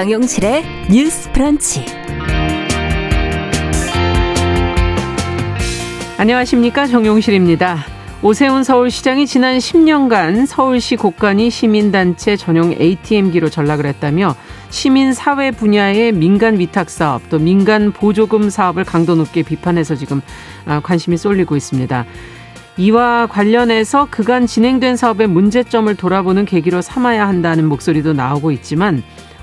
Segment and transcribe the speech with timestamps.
[0.00, 1.84] 정용실의 뉴스 프런치.
[6.16, 6.86] 안녕하십니까.
[6.86, 7.84] 정용실입니다.
[8.22, 14.34] 오세훈 서울시장이 지난 10년간 서울시 곳간이 시민단체 전용 ATM기로 전락을 했다며
[14.70, 20.22] 시민사회 분야의 민간 위탁사업 또 민간 보조금 사업을 강도 높게 비판해서 지금
[20.64, 22.06] 아, 관심이 쏠리고 있습니다.
[22.78, 29.02] 이와 관련해서 그간 진행된 사업의 문제점을 돌아보는 계기로 삼아야 한다는 목소리도 나오고 있지만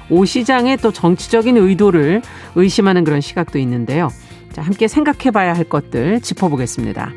[0.10, 2.22] 오 시장의 또 정치적인 의도를
[2.56, 4.10] 의심하는 그런 시각도 있는데요.
[4.54, 7.12] 자, 함께 생각해 봐야 할 것들 짚어보겠습니다.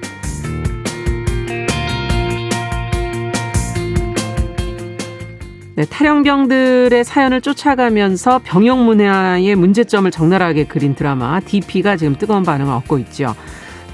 [5.76, 12.98] 네, 탈영병들의 사연을 쫓아가면서 병역 문화의 문제점을 적나라하게 그린 드라마 DP가 지금 뜨거운 반응을 얻고
[12.98, 13.34] 있죠.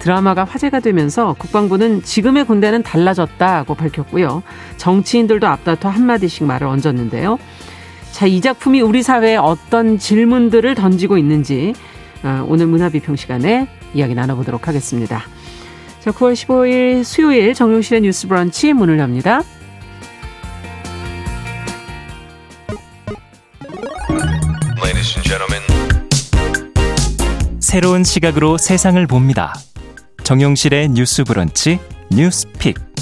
[0.01, 4.43] 드라마가 화제가 되면서 국방부는 지금의 군대는 달라졌다고 밝혔고요.
[4.77, 7.39] 정치인들도 앞다퉈 한마디씩 말을 얹었는데요.
[8.17, 11.75] 자, 이 작품이 우리 사회에 어떤 질문들을 던지고 있는지
[12.23, 15.23] 어, 오늘 문화비평 시간에 이야기 나눠보도록 하겠습니다.
[16.01, 19.43] 자, 9월 15일 수요일 정용실의 뉴스 브런치 문을 엽니다.
[27.61, 29.53] 새로운 시각으로 세상을 봅니다.
[30.23, 31.79] 정용실의 뉴스 브런치
[32.11, 32.96] 뉴스 pick.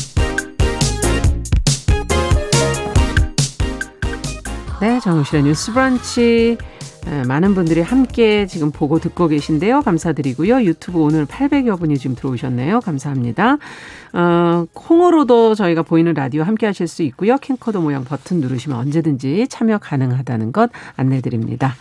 [4.85, 6.59] 네, 정용실의 뉴스 브런치.
[7.27, 9.81] 많은 분들이 함께 지금 보고 듣고 계신데요.
[9.81, 10.63] 감사드리고요.
[10.63, 12.81] 유튜브 오늘 800여 분이 지금 들어오셨네요.
[12.81, 13.57] 감사합니다.
[14.13, 17.39] 어, 콩으로도 저희가 보이는 라디오 함께 하실 수 있고요.
[17.39, 21.75] 캠코더 모양 버튼 누르시면 언제든지 참여 가능하다는 것 안내 드립니다.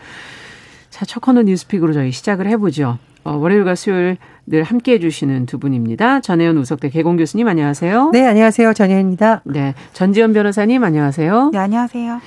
[0.89, 2.99] 자, 첫 코너 뉴스픽으로 저희 시작을 해보죠.
[3.25, 6.21] 어, 월요일과 수요일 늘 함께 해주시는 두 분입니다.
[6.21, 8.11] 전혜연 우석대 개공 교수님 안녕하세요.
[8.13, 8.73] 네, 안녕하세요.
[8.73, 9.41] 전혜연입니다.
[9.43, 11.49] 네, 전지현 변호사님 안녕하세요.
[11.51, 12.21] 네, 안녕하세요.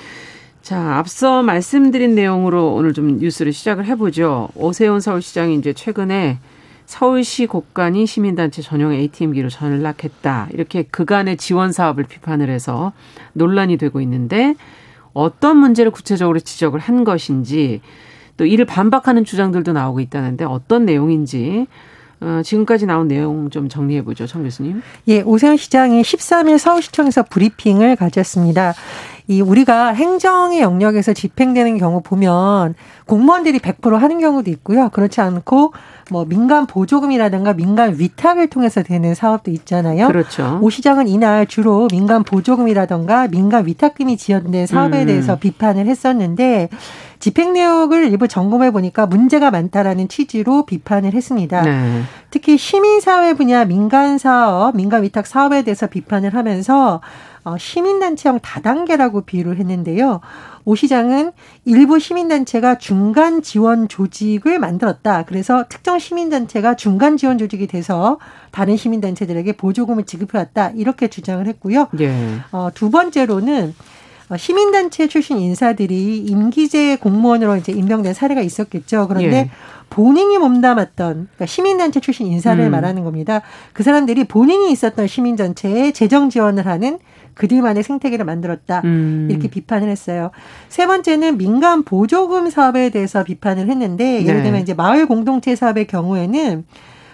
[0.66, 4.48] 자, 앞서 말씀드린 내용으로 오늘 좀 뉴스를 시작을 해보죠.
[4.56, 6.40] 오세훈 서울시장이 이제 최근에
[6.86, 10.48] 서울시 곳간이 시민단체 전용 ATM기로 전락했다.
[10.52, 12.92] 이렇게 그간의 지원 사업을 비판을 해서
[13.34, 14.56] 논란이 되고 있는데
[15.12, 17.80] 어떤 문제를 구체적으로 지적을 한 것인지
[18.36, 21.68] 또 이를 반박하는 주장들도 나오고 있다는데 어떤 내용인지
[22.20, 24.82] 어, 지금까지 나온 내용 좀 정리해 보죠, 청 교수님.
[25.08, 28.74] 예, 오세훈 시장이 13일 서울시청에서 브리핑을 가졌습니다.
[29.28, 32.74] 이 우리가 행정의 영역에서 집행되는 경우 보면
[33.06, 34.88] 공무원들이 100% 하는 경우도 있고요.
[34.90, 35.72] 그렇지 않고
[36.10, 40.06] 뭐 민간 보조금이라든가 민간 위탁을 통해서 되는 사업도 있잖아요.
[40.06, 40.60] 그렇죠.
[40.62, 45.06] 오 시장은 이날 주로 민간 보조금이라든가 민간 위탁금이 지연된 사업에 음.
[45.06, 46.68] 대해서 비판을 했었는데
[47.18, 51.62] 집행 내역을 일부 점검해 보니까 문제가 많다라는 취지로 비판을 했습니다.
[51.62, 52.02] 네.
[52.30, 57.00] 특히 시민사회 분야 민간 사업, 민간 위탁 사업에 대해서 비판을 하면서
[57.44, 60.20] 어, 시민단체형 다단계라고 비유를 했는데요.
[60.64, 61.30] 오 시장은
[61.64, 65.22] 일부 시민단체가 중간 지원 조직을 만들었다.
[65.24, 68.18] 그래서 특정 시민단체가 중간 지원 조직이 돼서
[68.50, 70.72] 다른 시민단체들에게 보조금을 지급해왔다.
[70.74, 71.86] 이렇게 주장을 했고요.
[72.00, 72.12] 예.
[72.50, 73.95] 어, 두 번째로는 어,
[74.36, 79.06] 시민단체 출신 인사들이 임기제 공무원으로 이제 임명된 사례가 있었겠죠.
[79.06, 79.50] 그런데 예.
[79.88, 82.70] 본인이 몸담았던 그러니까 시민단체 출신 인사를 음.
[82.70, 83.42] 말하는 겁니다.
[83.72, 86.98] 그 사람들이 본인이 있었던 시민단체에 재정 지원을 하는
[87.34, 88.80] 그들만의 생태계를 만들었다.
[88.84, 89.28] 음.
[89.30, 90.30] 이렇게 비판을 했어요.
[90.68, 94.42] 세 번째는 민간 보조금 사업에 대해서 비판을 했는데 예를 네.
[94.44, 96.64] 들면 이제 마을 공동체 사업의 경우에는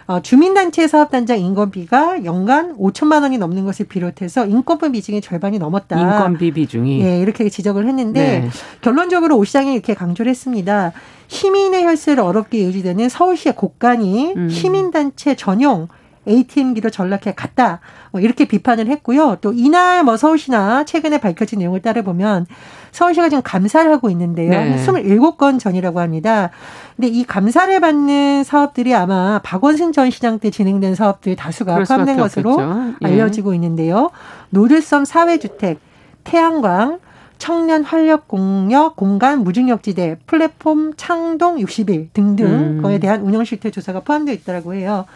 [0.06, 5.98] 어, 주민단체 사업단장 인건비가 연간 5천만 원이 넘는 것을 비롯해서 인건비 비중이 절반이 넘었다.
[5.98, 7.02] 인건비 비중이.
[7.02, 8.48] 예, 이렇게 지적을 했는데 네.
[8.80, 10.92] 결론적으로 오 시장이 이렇게 강조를 했습니다.
[11.28, 14.48] 시민의 혈세를 어렵게 유지되는 서울시의 곳간이 음.
[14.48, 15.88] 시민단체 전용
[16.26, 17.80] ATM기로 전락해 갔다.
[18.10, 19.38] 뭐 이렇게 비판을 했고요.
[19.40, 22.46] 또 이날 뭐 서울시나 최근에 밝혀진 내용을 따라보면
[22.92, 24.50] 서울시가 지금 감사를 하고 있는데요.
[24.50, 24.76] 네.
[24.76, 26.50] 27건 전이라고 합니다.
[26.96, 32.58] 근데 이 감사를 받는 사업들이 아마 박원순 전 시장 때 진행된 사업들 다수가 포함된 것으로
[33.02, 33.06] 예.
[33.06, 34.10] 알려지고 있는데요.
[34.50, 35.80] 노들섬 사회주택,
[36.24, 36.98] 태양광,
[37.42, 42.82] 청년 활력 공역 공간 무중력지대 플랫폼 창동 60일 등등 음.
[42.82, 45.06] 거에 대한 운영 실태 조사가 포함되어 있다고 해요.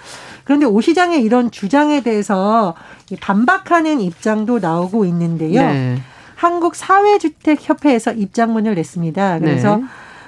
[0.46, 2.74] 그런데 오 시장의 이런 주장에 대해서
[3.20, 5.60] 반박하는 입장도 나오고 있는데요.
[5.60, 5.98] 네.
[6.36, 9.40] 한국 사회주택협회에서 입장문을 냈습니다.
[9.40, 9.82] 그래서 네.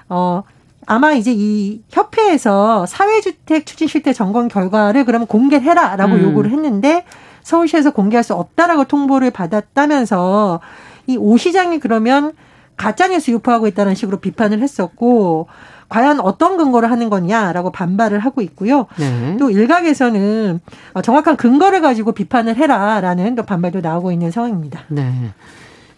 [0.09, 0.43] 어
[0.87, 6.23] 아마 이제 이 협회에서 사회주택 추진 실태 점검 결과를 그러면 공개해라라고 음.
[6.25, 7.05] 요구를 했는데
[7.45, 10.61] 서울시에서 공개할 수 없다라고 통보를 받았다면서
[11.07, 12.33] 이 오 시장이 그러면
[12.77, 15.47] 가짜뉴스 유포하고 있다는 식으로 비판을 했었고
[15.89, 18.87] 과연 어떤 근거를 하는 거냐라고 반발을 하고 있고요.
[18.99, 19.37] 네.
[19.39, 20.61] 또 일각에서는
[21.03, 24.85] 정확한 근거를 가지고 비판을 해라라는 또 반발도 나오고 있는 상황입니다.
[24.89, 25.33] 네.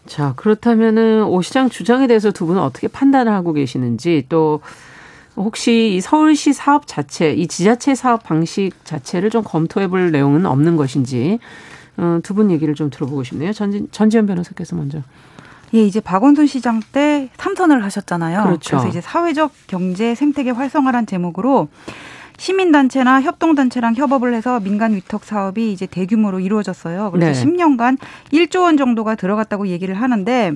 [0.07, 4.61] 자, 그렇다면은 오 시장 주장에 대해서 두 분은 어떻게 판단을 하고 계시는지 또
[5.37, 10.77] 혹시 이 서울시 사업 자체, 이 지자체 사업 방식 자체를 좀 검토해 볼 내용은 없는
[10.77, 11.39] 것인지
[11.97, 13.53] 어, 두분 얘기를 좀 들어보고 싶네요.
[13.53, 15.03] 전, 전지현 변호사께서 먼저.
[15.75, 18.43] 예, 이제 박원순 시장 때 삼선을 하셨잖아요.
[18.45, 18.71] 그렇죠.
[18.71, 21.69] 그래서 이제 사회적 경제 생태계 활성화란 제목으로
[22.41, 27.11] 시민단체나 협동단체랑 협업을 해서 민간 위탁 사업이 이제 대규모로 이루어졌어요.
[27.11, 27.53] 그래서 네.
[27.53, 27.99] 10년간
[28.33, 30.53] 1조 원 정도가 들어갔다고 얘기를 하는데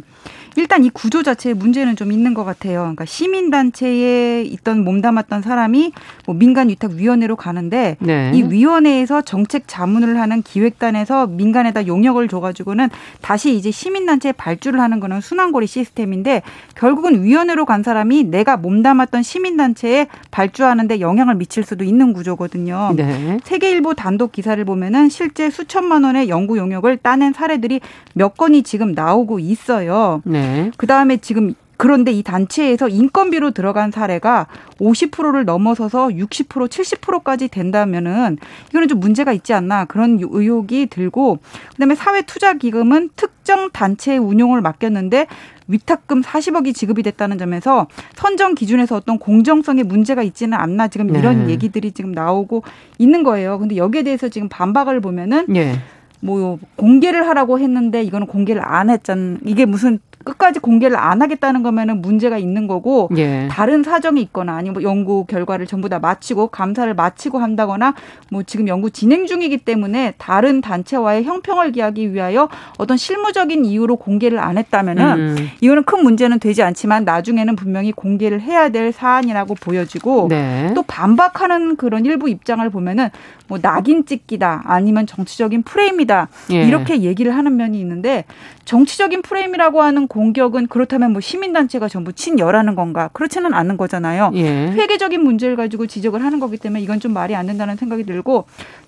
[0.57, 2.81] 일단 이 구조 자체에 문제는 좀 있는 것 같아요.
[2.81, 5.93] 그러니까 시민 단체에 있던 몸담았던 사람이
[6.27, 8.31] 뭐 민간 위탁 위원회로 가는데 네.
[8.35, 12.89] 이 위원회에서 정책 자문을 하는 기획단에서 민간에다 용역을 줘가지고는
[13.21, 16.43] 다시 이제 시민 단체에 발주를 하는 거는 순환고리 시스템인데
[16.75, 22.93] 결국은 위원회로 간 사람이 내가 몸담았던 시민 단체에 발주하는데 영향을 미칠 수도 있는 구조거든요.
[22.97, 23.39] 네.
[23.45, 27.81] 세계일보 단독 기사를 보면은 실제 수천만 원의 연구 용역을 따낸 사례들이
[28.15, 30.23] 몇 건이 지금 나오고 있어요.
[30.25, 30.44] 네.
[30.77, 34.47] 그 다음에 지금 그런데 이 단체에서 인건비로 들어간 사례가
[34.79, 38.39] 50%를 넘어서서 60% 70%까지 된다면은
[38.71, 41.39] 이거는 좀 문제가 있지 않나 그런 의혹이 들고
[41.73, 45.27] 그다음에 사회 투자 기금은 특정 단체의 운용을 맡겼는데
[45.67, 51.53] 위탁금 40억이 지급이 됐다는 점에서 선정 기준에서 어떤 공정성에 문제가 있지는 않나 지금 이런 네.
[51.53, 52.63] 얘기들이 지금 나오고
[52.99, 53.59] 있는 거예요.
[53.59, 55.79] 근데 여기에 대해서 지금 반박을 보면은 예.
[56.25, 59.41] 뭐 공개를 하라고 했는데 이거는 공개를 안 했잖.
[59.45, 63.47] 이게 무슨 끝까지 공개를 안 하겠다는 거면은 문제가 있는 거고 예.
[63.51, 67.95] 다른 사정이 있거나 아니면 뭐 연구 결과를 전부 다 마치고 감사를 마치고 한다거나
[68.31, 72.49] 뭐 지금 연구 진행 중이기 때문에 다른 단체와의 형평을 기하기 위하여
[72.79, 75.49] 어떤 실무적인 이유로 공개를 안 했다면은 음.
[75.61, 80.73] 이거는 큰 문제는 되지 않지만 나중에는 분명히 공개를 해야 될 사안이라고 보여지고 네.
[80.75, 83.11] 또 반박하는 그런 일부 입장을 보면은
[83.47, 86.14] 뭐 낙인 찍기다 아니면 정치적인 프레임이다
[86.51, 86.63] 예.
[86.63, 88.25] 이렇게 얘기를 하는 면이 있는데
[88.65, 94.31] 정치적인 프레임이라고 하는 공격은 그렇다면 뭐 시민단체가 전부 친여라는 건가 그렇지는 않은 거잖아요.
[94.35, 94.69] 예.
[94.69, 98.47] 회계적인 문제를 가지고 지적을 하는 거기 때문에 이건 좀 말이 안 된다는 생각이 들고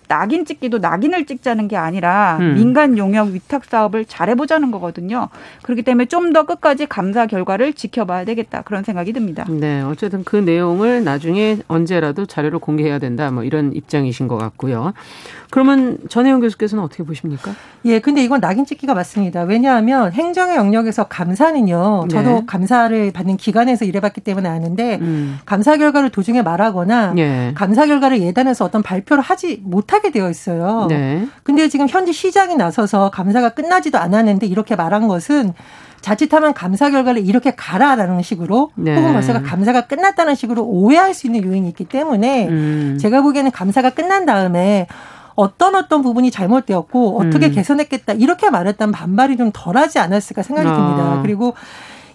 [0.09, 2.55] 낙인 찍기도 낙인을 찍자는 게 아니라 음.
[2.55, 5.29] 민간 용역 위탁 사업을 잘해보자는 거거든요.
[5.63, 9.47] 그렇기 때문에 좀 더 끝까지 감사 결과를 지켜봐야 되겠다 그런 생각이 듭니다.
[9.49, 13.31] 네, 어쨌든 그 내용을 나중에 언제라도 자료로 공개해야 된다.
[13.31, 14.93] 뭐 이런 입장이신 것 같고요.
[15.57, 17.51] 그러면 전혜영 교수께서는 어떻게 보십니까?
[17.87, 19.45] 예, 근데 이건 낙인 찍기가 맞습니다.
[19.45, 22.09] 왜냐하면 행정의 영역에서 감사는요.
[22.11, 22.43] 저도 네.
[22.47, 25.39] 감사를 받는 기관에서 일해봤기 때문에 아는데 음.
[25.47, 27.53] 감사 결과를 도중에 말하거나 예.
[27.55, 30.89] 감사 결과를 예단해서 어떤 발표를 하지 못하게 되어 있어요.
[30.91, 31.27] 네.
[31.43, 35.55] 근데 지금 현지 시장이 나서서 감사가 끝나지도 않았는데 이렇게 말한 것은
[36.03, 38.95] 자칫하면 감사 결과를 이렇게 가라라는 식으로 네.
[38.95, 42.99] 혹은 벌써 감사가 끝났다는 식으로 오해할 수 있는 요인이 있기 때문에 음.
[43.01, 44.87] 제가 보기에는 감사가 끝난 다음에
[45.37, 47.53] 어떤 어떤 부분이 잘못되었고 어떻게 음.
[47.53, 50.75] 개선했겠다 이렇게 말했다면 반발이 좀 덜하지 않았을까 생각이 아.
[50.75, 51.21] 듭니다.
[51.23, 51.55] 그리고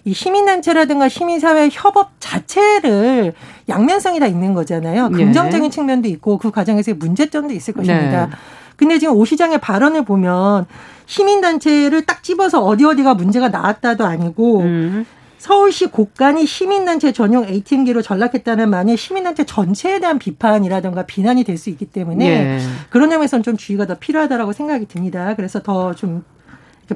[0.04, 3.32] 이 시민단체라든가 시민사회 협업 자체를
[3.68, 5.08] 양면성이 다 있는 거잖아요.
[5.08, 5.16] 네.
[5.16, 8.26] 긍정적인 측면도 있고 그 과정에서의 문제점도 있을 것입니다.
[8.26, 8.32] 네.
[8.76, 10.66] 근데 지금 오 시장의 발언을 보면
[11.06, 15.06] 시민단체를 딱 집어서 어디 어디가 문제가 나왔다도 아니고 음.
[15.46, 21.86] 서울시 곳간이 시민단체 전용 ATM기로 전락했다는 말이 시민단체 전체에 대한 비판이라든가 비난이 될 수 있기
[21.86, 22.58] 때문에 예.
[22.90, 25.34] 그런 점에서는 좀 주의가 더 필요하다라고 생각이 듭니다.
[25.34, 26.24] 그래서 더좀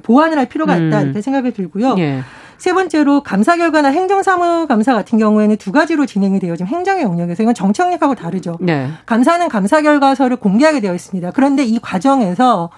[0.00, 1.04] 보완을 할 필요가 있다 음.
[1.06, 1.96] 이렇게 생각이 들고요.
[1.98, 2.20] 예.
[2.56, 6.54] 세 번째로 감사 결과나 행정사무 감사 같은 경우에는 두 가지로 진행이 돼요.
[6.56, 8.58] 지금 행정의 영역에서 이건 정치 영역하고 다르죠.
[8.60, 8.88] 네.
[9.06, 11.32] 감사는 감사 결과서를 공개하게 되어 있습니다.
[11.32, 12.70] 그런데 이 과정에서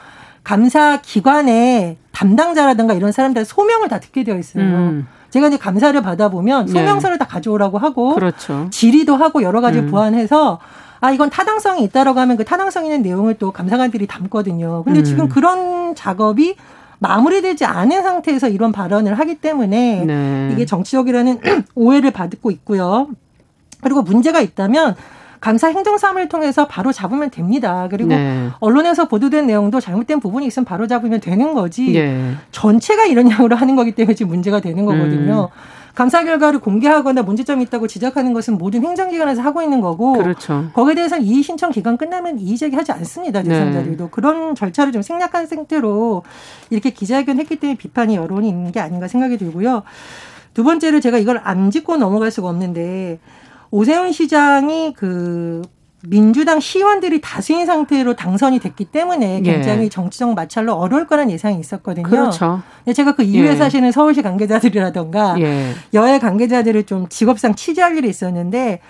[0.49, 4.64] 감사 기관의 담당자라든가 이런 사람들 소명을 다 듣게 되어 있어요.
[4.64, 5.07] 음.
[5.28, 6.73] 제가 이제 감사를 받아보면 네.
[6.73, 8.67] 소명서를 다 가져오라고 하고 그렇죠.
[8.71, 9.90] 질의도 하고 여러 가지 음.
[9.90, 10.59] 보완해서
[11.00, 14.85] 아 이건 타당성이 있다라고 하면 그 타당성 있는 내용을 또 감사관들이 담거든요.
[14.85, 15.05] 근데 음.
[15.05, 16.57] 지금 그런 작업이
[16.99, 20.50] 마무리되지 않은 상태에서 이런 발언을 하기 때문에 네.
[20.55, 21.40] 이게 정치적이라는
[21.75, 23.11] 오해를 받고 있고요.
[23.83, 24.97] 그리고 문제가 있다면
[25.40, 27.88] 감사 행정사무를 통해서 바로 잡으면 됩니다.
[27.90, 28.49] 그리고 네.
[28.61, 31.95] 언론에서 보도된 내용도 잘못된 부분이 있으면 바로 잡으면 되는 거지.
[31.97, 32.35] 예.
[32.50, 35.50] 전체가 이런 양으로 하는 거기 때문에 지금 문제가 되는 거거든요.
[35.52, 35.78] 음.
[35.99, 40.71] 감사 결과를 공개하거나 문제점이 있다고 지적하는 것은 모든 행정기관에서 하고 있는 거고 그렇죠.
[40.73, 43.42] 거기에 대해서는 이의 신청 기간 끝나면 이의 제기하지 않습니다.
[43.42, 43.49] 네.
[43.49, 46.23] 대상자들도 그런 절차를 좀 생략한 상태로
[46.71, 49.83] 이렇게 기자회견했기 때문에 비판이 여론이 있는 게 아닌가 생각이 들고요.
[50.54, 53.18] 두 번째로 제가 이걸 안 짚고 넘어갈 수가 없는데
[53.71, 55.63] 오세훈 시장이 그
[56.03, 59.53] 민주당 시의원들이 다수인 상태로 당선이 됐기 때문에 예.
[59.53, 62.09] 굉장히 정치적 마찰로 어려울 거란 예상이 있었거든요.
[62.09, 62.63] 그렇죠.
[62.95, 63.57] 제가 그 이후에 예.
[63.57, 65.73] 사실은 서울시 관계자들이라던가 예.
[65.95, 68.81] 여야 관계자들을 좀 직업상 취재할 일이 있었는데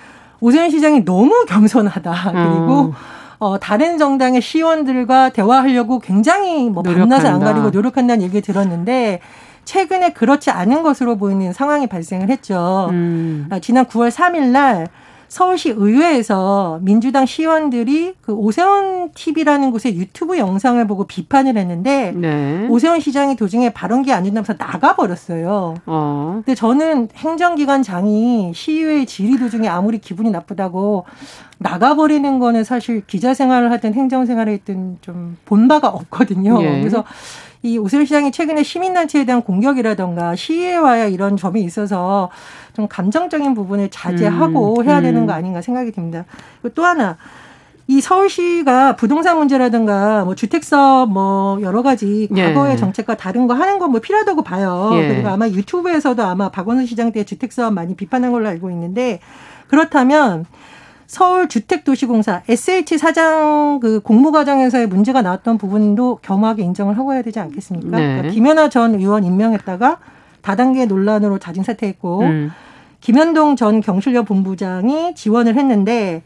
[0.40, 2.32] 오세훈 시장이 너무 겸손하다.
[2.32, 2.92] 그리고 음.
[3.38, 7.40] 어, 다른 정당의 시의원들과 대화하려고 굉장히 뭐 밤낮을 안.
[7.40, 9.20] 가리고 노력한다는 얘기 들었는데
[9.68, 12.88] 최근에 그렇지 않은 것으로 보이는 상황이 발생을 했죠.
[12.90, 13.48] 음.
[13.50, 14.86] 아, 지난 9월 3일 날
[15.28, 22.66] 서울시 의회에서 민주당 시의원들이 그 오세훈 TV라는 곳의 유튜브 영상을 보고 비판을 했는데 네.
[22.70, 25.74] 오세훈 시장이 도중에 발언기 안 준다면서 나가버렸어요.
[25.84, 26.40] 어.
[26.46, 31.04] 근데 저는 행정기관장이 시의회 질의 도중에 아무리 기분이 나쁘다고
[31.58, 36.62] 나가버리는 거는 사실 기자 생활을 하든 행정 생활을 했든 좀 본바가 없거든요.
[36.62, 36.78] 예.
[36.78, 37.04] 그래서
[37.62, 42.30] 이 오세훈 시장이 최근에 시민단체에 대한 공격이라던가 시의회와의 이런 점이 있어서
[42.74, 45.36] 좀 감정적인 부분을 자제하고 음, 해야 되는 거 음.
[45.38, 46.24] 아닌가 생각이 듭니다.
[46.62, 47.16] 그리고 또 하나
[47.90, 52.42] 이 서울시가 부동산 문제라든가 뭐 주택 사업 뭐 여러 가지 예.
[52.54, 52.76] 과거의 예.
[52.76, 54.90] 정책과 다른 거 하는 건 뭐 필요하다고 봐요.
[54.92, 55.08] 예.
[55.08, 59.20] 그리고 아마 유튜브에서도 아마 박원순 시장 때 주택 사업 많이 비판한 걸로 알고 있는데
[59.68, 60.44] 그렇다면
[61.08, 67.96] 서울주택도시공사 SH 사장 그 공모 과정에서의 문제가 나왔던 부분도 겸하게 인정을 하고 해야 되지 않겠습니까?
[67.96, 68.06] 네.
[68.06, 69.98] 그러니까 김연아 전 의원 임명했다가
[70.42, 72.50] 다단계 논란으로 자진 사퇴했고 음.
[73.00, 76.22] 김현동 전 경실련 본부장이 지원을 했는데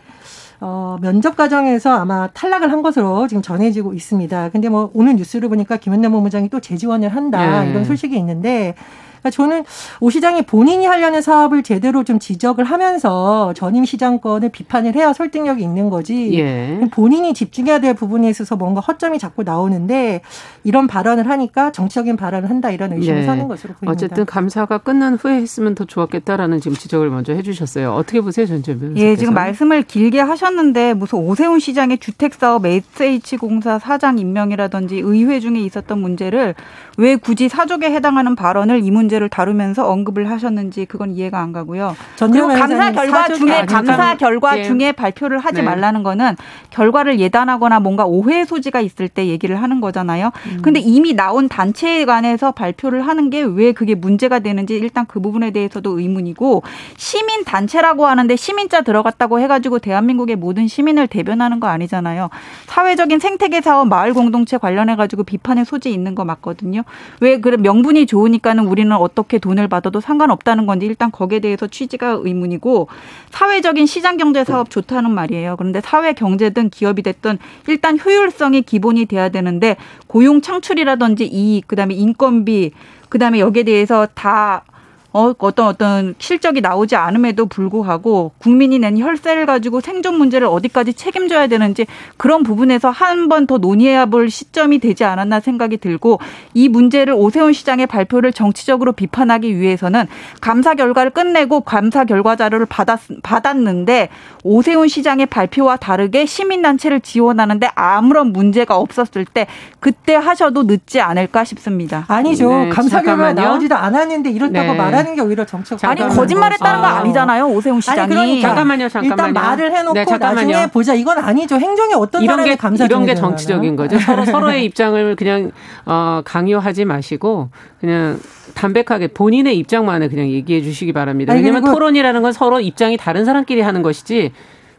[0.60, 4.50] 어, 면접 과정에서 아마 탈락을 한 것으로 지금 전해지고 있습니다.
[4.50, 7.70] 근데 뭐 오늘 뉴스를 보니까 김현동 본부장이 또 재지원을 한다 네.
[7.70, 8.74] 이런 소식이 있는데
[9.22, 9.64] 그러니까 저는
[10.00, 15.90] 오 시장이 본인이 하려는 사업을 제대로 좀 지적을 하면서 전임 시장권을 비판을 해야 설득력이 있는
[15.90, 16.38] 거지.
[16.38, 16.80] 예.
[16.90, 20.22] 본인이 집중해야 될 부분에 있어서 뭔가 허점이 자꾸 나오는데
[20.64, 23.24] 이런 발언을 하니까 정치적인 발언을 한다 이런 의심을 예.
[23.24, 23.92] 사는 것으로 보입니다.
[23.92, 27.92] 어쨌든 감사가 끝난 후에 했으면 더 좋았겠다라는 지금 지적을 먼저 해주셨어요.
[27.92, 29.00] 어떻게 보세요, 전재 변호사?
[29.00, 35.98] 예, 지금 말씀을 길게 하셨는데 무슨 오세훈 시장의 주택사업 SH공사 사장 임명이라든지 의회 중에 있었던
[36.00, 36.54] 문제를
[36.98, 41.94] 왜 굳이 사족에 해당하는 발언을 이 문제 를 다루면서 언급을 하셨는지 그건 이해가 안 가고요.
[42.18, 44.64] 그리고 감사 결과 중에 아, 감사 결과 예.
[44.64, 45.62] 중에 발표를 하지 네.
[45.62, 46.36] 말라는 거는
[46.70, 50.30] 결과를 예단하거나 뭔가 오해 소지가 있을 때 얘기를 하는 거잖아요.
[50.46, 50.58] 음.
[50.62, 55.50] 근데 이미 나온 단체에 관해서 발표를 하는 게 왜 그게 문제가 되는지 일단 그 부분에
[55.50, 56.62] 대해서도 의문이고
[56.96, 62.30] 시민 단체라고 하는데 시민자 들어갔다고 해가지고 대한민국의 모든 시민을 대변하는 거 아니잖아요.
[62.66, 66.82] 사회적인 생태계 사업 마을 공동체 관련해 가지고 비판의 소지 있는 거 맞거든요.
[67.20, 72.88] 왜 그래 명분이 좋으니까는 우리는 어떻게 돈을 받아도 상관없다는 건지 일단 거기에 대해서 취지가 의문이고
[73.30, 75.56] 사회적인 시장 경제 사업 좋다는 말이에요.
[75.56, 82.72] 그런데 사회 경제든 기업이 됐든 일단 효율성이 기본이 돼야 되는데 고용 창출이라든지 이익 그다음에 인건비
[83.08, 84.64] 그다음에 여기에 대해서 다
[85.12, 91.46] 어, 어떤 어떤 실적이 나오지 않음에도 불구하고 국민이 낸 혈세를 가지고 생존 문제를 어디까지 책임져야
[91.48, 96.20] 되는지 그런 부분에서 한 번 더 논의해야 볼 시점이 되지 않았나 생각이 들고
[96.54, 100.06] 이 문제를 오세훈 시장의 발표를 정치적으로 비판하기 위해서는
[100.40, 104.08] 감사 결과를 끝내고 감사 결과 자료를 받았, 받았는데
[104.44, 109.46] 오세훈 시장의 발표와 다르게 시민단체를 지원하는데 아무런 문제가 없었을 때
[109.80, 112.04] 그때 하셔도 늦지 않을까 싶습니다.
[112.08, 112.48] 아니죠.
[112.48, 114.78] 네, 감사 결과 나오지도 않았는데 이렇다고 네.
[114.78, 117.46] 말하 는 게 오히려 정책 아니 거짓말했다는 거 아니잖아요.
[117.48, 118.00] 오세훈 시장이.
[118.00, 118.88] 아니 그러니까 잠깐만요.
[118.88, 119.10] 잠깐만요.
[119.28, 120.94] 일단 말을 해놓고 네, 나중에 보자.
[120.94, 121.56] 이건 아니죠.
[121.56, 123.98] 행정이 어떤 이런 게 감사 이런 게 정치적인 거죠.
[123.98, 125.50] 서로 서로의 입장을 그냥
[125.86, 128.18] 어, 강요하지 마시고 그냥
[128.54, 131.32] 담백하게 본인의 입장만을 그냥 얘기해 주시기 바랍니다.
[131.32, 134.32] 왜냐하면 토론이라는 건 서로 입장이 다른 사람끼리 하는 것이지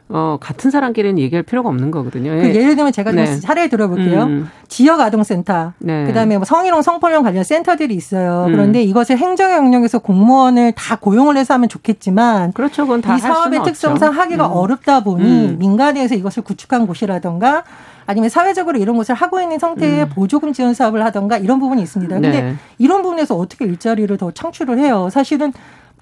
[0.09, 2.31] 어, 같은 사람끼리는 얘기할 필요가 없는 거거든요.
[2.31, 2.51] 그 예.
[2.53, 3.25] 를 들면 제가 네.
[3.37, 4.23] 사례 들어볼게요.
[4.23, 4.49] 음.
[4.67, 6.05] 지역 아동센터, 네.
[6.05, 8.45] 그다음에 뭐 성희롱 성폭력 관련 센터들이 있어요.
[8.47, 8.51] 음.
[8.51, 12.83] 그런데 이것을 행정 영역에서 공무원을 다 고용을 해서 하면 좋겠지만, 그렇죠.
[12.83, 14.21] 그건 다 이 사업의 특성상 없죠.
[14.21, 14.51] 하기가 음.
[14.51, 15.55] 어렵다 보니 음.
[15.57, 17.63] 민간에서 이것을 구축한 곳이라던가
[18.05, 20.09] 아니면 사회적으로 이런 것을 하고 있는 상태의 음.
[20.09, 22.13] 보조금 지원 사업을 하던가 이런 부분이 있습니다.
[22.15, 22.55] 근데 네.
[22.77, 25.07] 이런 부분에서 어떻게 일자리를 더 창출을 해요?
[25.09, 25.53] 사실은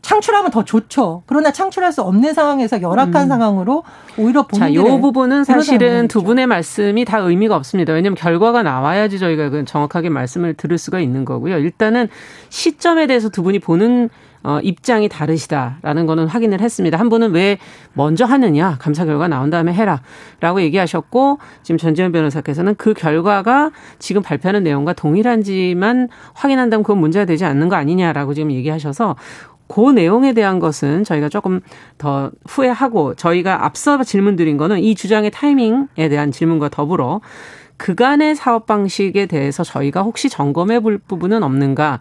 [0.02, 1.24] 창출하면 더 좋죠.
[1.26, 3.28] 그러나 창출할 수 없는 상황에서 열악한 음.
[3.28, 3.84] 상황으로
[4.18, 7.94] 오히려 본인들의 자, 이 부분은 사실은 두 분의 말씀이 다 의미가 없습니다.
[7.94, 11.58] 왜냐하면 결과가 나와야지 저희가 그 정확하게 말씀을 들을 수가 있는 거고요.
[11.60, 12.10] 일단은
[12.50, 14.10] 시점에 대해서 두 분이 보는
[14.44, 16.98] 어, 입장이 다르시다라는 거는 확인을 했습니다.
[16.98, 17.60] 한 분은 왜
[17.94, 20.02] 먼저 하느냐 감사 결과 나온 다음에 해라
[20.40, 27.46] 라고 얘기하셨고 지금 전지현 변호사께서는 그 결과가 지금 발표하는 내용과 동일한지만 확인한다면 그건 문제가 되지
[27.46, 29.16] 않는 거 아니냐라고 지금 얘기하셔서
[29.72, 31.62] 그 내용에 대한 것은 저희가 조금
[31.98, 37.22] 더 후회하고 저희가 앞서 질문 드린 거는 이 주장의 타이밍에 대한 질문과 더불어
[37.78, 42.00] 그간의 사업 방식에 대해서 저희가 혹시 점검해 볼 부분은 없는가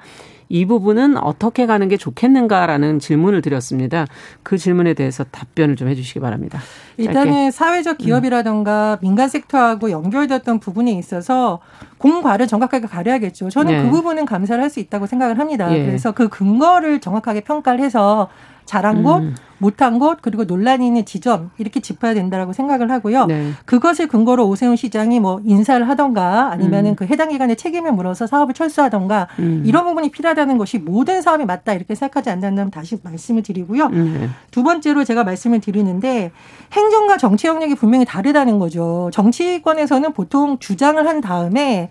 [0.51, 4.05] 이 부분은 어떻게 가는 게 좋겠는가라는 질문을 드렸습니다.
[4.43, 6.59] 그 질문에 대해서 답변을 좀 해주시기 바랍니다.
[6.97, 11.61] 일단은 사회적 기업이라든가 민간 섹터하고 연결됐던 부분에 있어서
[11.99, 13.49] 공과를 정확하게 가려야겠죠.
[13.49, 13.83] 저는 네.
[13.85, 15.73] 그 부분은 감사를 할 수 있다고 생각을 합니다.
[15.77, 15.85] 예.
[15.85, 18.29] 그래서 그 근거를 정확하게 평가를 해서
[18.71, 19.35] 잘한 곳, 음.
[19.59, 23.27] 못한 곳, 그리고 논란이 있는 지점 이렇게 짚어야 된다라고 생각을 하고요.
[23.27, 23.51] 네.
[23.65, 26.95] 그것을 근거로 오세훈 시장이 뭐 인사를 하던가 아니면은 음.
[26.95, 29.65] 그 해당 기관의 책임을 물어서 사업을 철수하던가 음.
[29.67, 33.87] 이런 부분이 필요하다는 것이 모든 사업이 맞다 이렇게 생각하지 않는다면 다시 말씀을 드리고요.
[33.87, 34.33] 음.
[34.53, 36.31] 두 번째로 제가 말씀을 드리는데
[36.73, 39.11] 행정과 정치 영역이 분명히 다르다는 거죠.
[39.13, 41.91] 정치권에서는 보통 주장을 한 다음에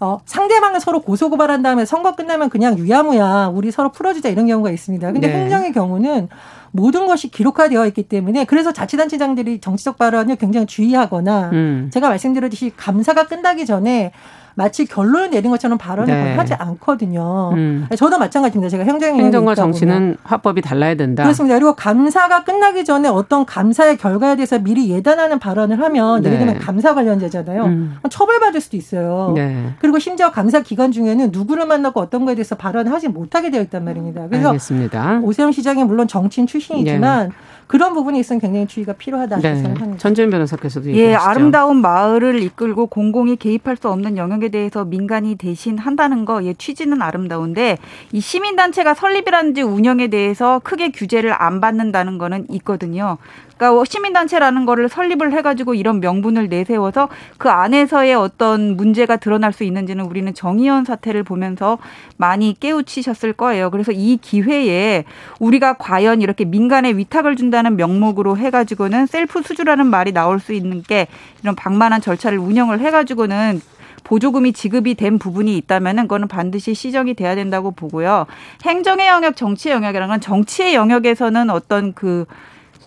[0.00, 5.12] 어, 상대방을 서로 고소고발한 다음에 선거 끝나면 그냥 유야무야 우리 서로 풀어주자 이런 경우가 있습니다.
[5.12, 5.34] 근데 네.
[5.34, 6.28] 행정의 경우는
[6.70, 11.90] 모든 것이 기록화되어 있기 때문에 그래서 자치단체장들이 정치적 발언을 굉장히 주의하거나 음.
[11.92, 14.12] 제가 말씀드렸듯이 감사가 끝나기 전에
[14.58, 16.34] 마치 결론을 내린 것처럼 발언을 네.
[16.34, 17.52] 하지 않거든요.
[17.54, 17.86] 음.
[17.96, 18.68] 저도 마찬가지입니다.
[18.68, 20.16] 제가 행정 행정과 정치는 보면.
[20.24, 21.22] 화법이 달라야 된다.
[21.22, 21.54] 그렇습니다.
[21.54, 26.30] 그리고 감사가 끝나기 전에 어떤 감사의 결과에 대해서 미리 예단하는 발언을 하면 네.
[26.30, 27.64] 예를 들면 감사 관련자잖아요.
[27.66, 27.98] 음.
[28.10, 29.30] 처벌받을 수도 있어요.
[29.36, 29.74] 네.
[29.78, 33.84] 그리고 심지어 감사 기간 중에는 누구를 만나고 어떤 거에 대해서 발언을 하지 못하게 되어 있단
[33.84, 34.26] 말입니다.
[34.26, 35.20] 그래서 알겠습니다.
[35.22, 37.34] 오세훈 시장이 물론 정치인 출신이지만 네.
[37.68, 39.54] 그런 부분에 있어서는 굉장히 주의가 필요하다 네.
[39.54, 39.98] 생각합니다.
[39.98, 46.24] 전재현 변호사께서도 예, 아름다운 마을을 이끌고 공공이 개입할 수 없는 영역에 대해서 민간이 대신 한다는
[46.24, 47.78] 거, 예, 취지는 아름다운데
[48.12, 53.18] 이 시민단체가 설립이라든지 운영에 대해서 크게 규제를 안 받는다는 거는 있거든요.
[53.58, 60.04] 그러니까 시민단체라는 거를 설립을 해가지고 이런 명분을 내세워서 그 안에서의 어떤 문제가 드러날 수 있는지는
[60.04, 61.78] 우리는 정의연 사태를 보면서
[62.16, 63.70] 많이 깨우치셨을 거예요.
[63.70, 65.04] 그래서 이 기회에
[65.40, 71.08] 우리가 과연 이렇게 민간에 위탁을 준다는 명목으로 해가지고는 셀프 수주라는 말이 나올 수 있는 게
[71.42, 73.60] 이런 방만한 절차를 운영을 해가지고는
[74.08, 78.24] 보조금이 지급이 된 부분이 있다면은 그거는 반드시 시정이 돼야 된다고 보고요.
[78.64, 82.24] 행정의 영역, 정치의 영역이라는 건 정치의 영역에서는 어떤 그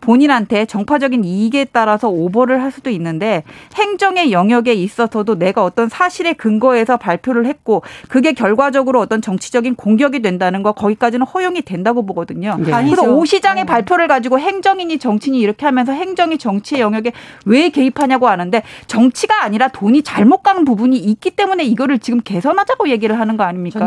[0.01, 3.43] 본인한테 정파적인 이익에 따라서 오버를 할 수도 있는데
[3.75, 10.63] 행정의 영역에 있어서도 내가 어떤 사실에 근거해서 발표를 했고 그게 결과적으로 어떤 정치적인 공격이 된다는
[10.63, 12.57] 거 거기까지는 허용이 된다고 보거든요.
[12.59, 12.71] 네.
[12.71, 13.65] 그래서 오 시장의 네.
[13.65, 17.11] 발표를 가지고 행정인이 정치인이 이렇게 하면서 행정이 정치의 영역에
[17.45, 23.19] 왜 개입하냐고 하는데 정치가 아니라 돈이 잘못 간 부분이 있기 때문에 이거를 지금 개선하자고 얘기를
[23.19, 23.79] 하는 거 아닙니까?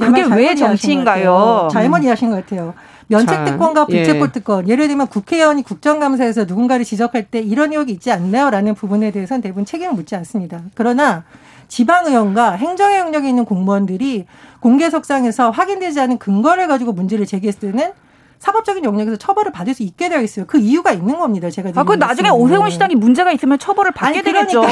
[0.00, 1.68] 그게 왜 정치인가요?
[1.72, 2.74] 잘못 이해하신 것 같아요.
[3.10, 4.68] 면책특권과 불체포특권.
[4.68, 4.72] 예.
[4.72, 8.50] 예를 들면 국회의원이 국정감사에서 누군가를 지적할 때 이런 의혹이 있지 않나요?
[8.50, 10.62] 라는 부분에 대해서는 대부분 책임을 묻지 않습니다.
[10.74, 11.24] 그러나
[11.68, 14.26] 지방의원과 행정의 영역에 있는 공무원들이
[14.60, 17.92] 공개석상에서 확인되지 않은 근거를 가지고 문제를 제기했을 때는
[18.40, 20.46] 사법적인 영역에서 처벌을 받을 수 있게 되어 있어요.
[20.48, 21.50] 그 이유가 있는 겁니다.
[21.50, 24.62] 제가 아, 그 나중에 오세훈 시장이 문제가 있으면 처벌을 받게 되겠죠.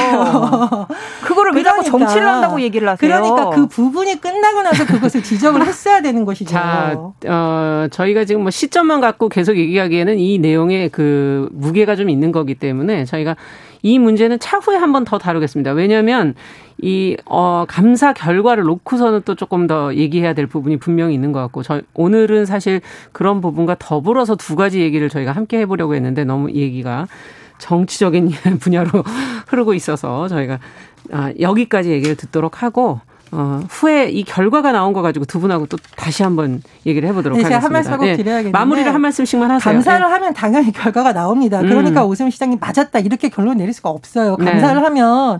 [1.23, 1.99] 그거를 왜 자꾸 그러니까.
[2.07, 2.97] 정치를 한다고 얘기를 하세요?
[2.97, 6.49] 그러니까 그 부분이 끝나고 나서 그것을 지적을 했어야 되는 것이죠.
[6.49, 12.31] 자, 어, 저희가 지금 뭐 시점만 갖고 계속 얘기하기에는 이 내용의 그 무게가 좀 있는
[12.31, 13.35] 거기 때문에 저희가
[13.81, 15.71] 이 문제는 차후에 한 번 더 다루겠습니다.
[15.71, 16.35] 왜냐하면
[16.81, 21.63] 이 어, 감사 결과를 놓고서는 또 조금 더 얘기해야 될 부분이 분명히 있는 것 같고
[21.63, 27.07] 저 오늘은 사실 그런 부분과 더불어서 두 가지 얘기를 저희가 함께 해보려고 했는데 너무 얘기가
[27.57, 28.89] 정치적인 분야로
[29.47, 30.59] 흐르고 있어서 저희가
[31.11, 35.77] 아, 여기까지 얘기를 듣도록 하고 어, 후에 이 결과가 나온 거 가지고 두 분하고 또
[35.95, 37.65] 다시 한번 얘기를 해보도록 네, 하겠습니다.
[37.65, 38.17] 한 말씀 꼭 네.
[38.17, 39.73] 드려야겠는데 마무리를 한 말씀씩만 하세요.
[39.73, 40.11] 감사를 네.
[40.11, 41.61] 하면 당연히 결과가 나옵니다.
[41.61, 42.09] 그러니까 음.
[42.09, 44.35] 오세훈 시장이 맞았다 이렇게 결론 내릴 수가 없어요.
[44.37, 44.81] 감사를 네.
[44.81, 45.39] 하면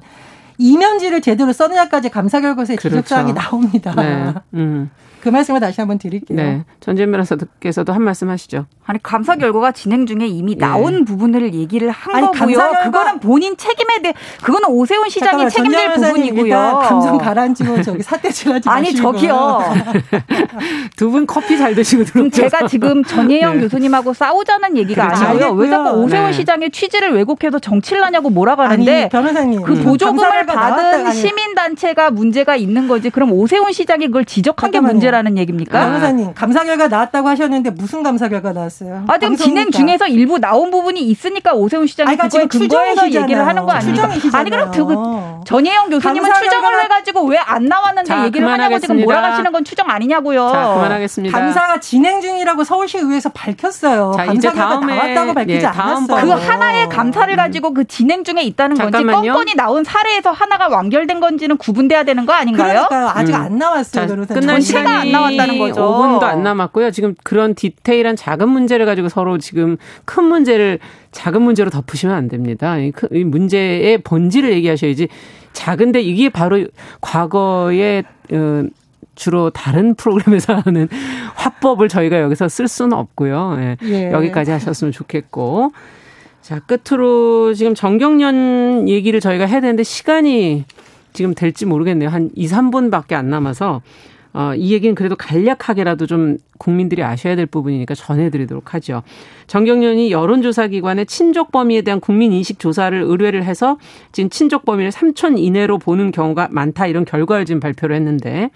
[0.60, 2.97] 이면지를 제대로 써느냐까지 감사 결과서에 그렇죠.
[2.97, 3.93] 지적사항이 나옵니다.
[3.95, 4.34] 네.
[4.54, 4.91] 음.
[5.21, 6.38] 그 말씀을 다시 한번 드릴게요.
[6.38, 6.63] 네.
[6.79, 8.65] 전재현 변호사께서도 한 말씀 하시죠.
[8.86, 10.65] 아니 감사 결과가 진행 중에 이미 네.
[10.65, 12.58] 나온 부분을 얘기를 한 아니, 거고요.
[12.58, 12.84] 결과...
[12.86, 16.79] 그거는 본인 책임에 대해 그거는 오세훈 시장이 책임질 부분이고요.
[16.84, 19.60] 감정 가라앉히고 저기 사태질하지 아니 저기요.
[20.95, 22.29] 두 분 커피 잘 드시고 들어.
[22.29, 23.62] 제가 지금 전예영 네.
[23.62, 25.25] 교수님하고 싸우자는 얘기가 그렇죠.
[25.25, 25.51] 아니고요.
[25.53, 26.34] 왜 자꾸 오세훈 네.
[26.34, 32.88] 시장의 취지를 왜곡해서 정치를 하냐고 몰아가는데 아니, 변호사님 그 보조금을 받은 시민 단체가 문제가 있는
[32.88, 33.10] 거지.
[33.10, 35.80] 그럼 오세훈 시장이 그걸 지적한 게 문제 문제라는 얘기입니까?
[35.80, 39.04] 변호사님 감사 결과 나왔다고 하셨는데 무슨 감사 결과 나왔어요?
[39.08, 43.65] 아 지금 진행 중에서 일부 나온 부분이 있으니까 오세훈 시장이 그러니까 그거에 근거해서 얘기를 하는
[43.65, 44.10] 거 아닙니까?
[44.34, 48.65] 아니 그럼 그 전혜영 교수님은 추정을 해가지고 왜 안 나왔는데 자, 얘기를 그만하겠습니다.
[48.65, 50.50] 하냐고 지금 몰아가시는 건 추정 아니냐고요.
[50.52, 51.39] 자 그만하겠습니다.
[51.39, 54.13] 감사가 진행 중이라고 서울시의회에서 밝혔어요.
[54.15, 56.22] 자, 감사 결과 나왔다고 밝히지 예, 않았어요.
[56.26, 59.12] 그 하나의 감사를 가지고 그 진행 중에 있다는 잠깐만요.
[59.15, 62.86] 건지 건건이 나온 사례에서 하나가 완결된 건지는 구분돼야 되는 거 아닌가요?
[62.89, 63.12] 그러니까요.
[63.15, 63.41] 아직 음.
[63.41, 64.26] 안 나왔어요.
[64.28, 65.81] 자, 끝난 시간이 안 나왔다는 거죠.
[65.81, 66.91] 5분도 안 남았고요.
[66.91, 70.79] 지금 그런 디테일한 작은 문제를 가지고 서로 지금 큰 문제를
[71.12, 72.77] 작은 문제로 덮으시면 안 됩니다.
[72.77, 75.07] 이 문제의 본질을 얘기하셔야지
[75.53, 76.65] 작은데 이게 바로
[77.01, 78.63] 과거에 어,
[79.15, 80.88] 주로 다른 프로그램에서 하는
[81.35, 83.57] 화법을 저희가 여기서 쓸 수는 없고요.
[83.59, 83.77] 예.
[83.83, 84.12] 예.
[84.12, 85.71] 여기까지 하셨으면 좋겠고.
[86.41, 90.63] 자, 끝으로 지금 정경련 얘기를 저희가 해야 되는데 시간이
[91.13, 92.09] 지금 될지 모르겠네요.
[92.09, 93.81] 한 2, 3분밖에 안 남아서
[94.39, 99.04] 어, 이 얘기는 그래도 간략하게라도 좀 국민들이 아셔야 될 부분이니까 전해드리도록 하죠.
[99.47, 103.78] 정경련이 여론조사기관의 친족 범위에 대한 국민 인식 조사를 의뢰를 해서
[104.13, 108.49] 지금 친족 범위를 3천 이내로 보는 경우가 많다 이런 결과를 지금 발표를 했는데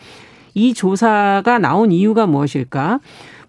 [0.54, 3.02] 이 조사가 나온 이유가 무엇일까?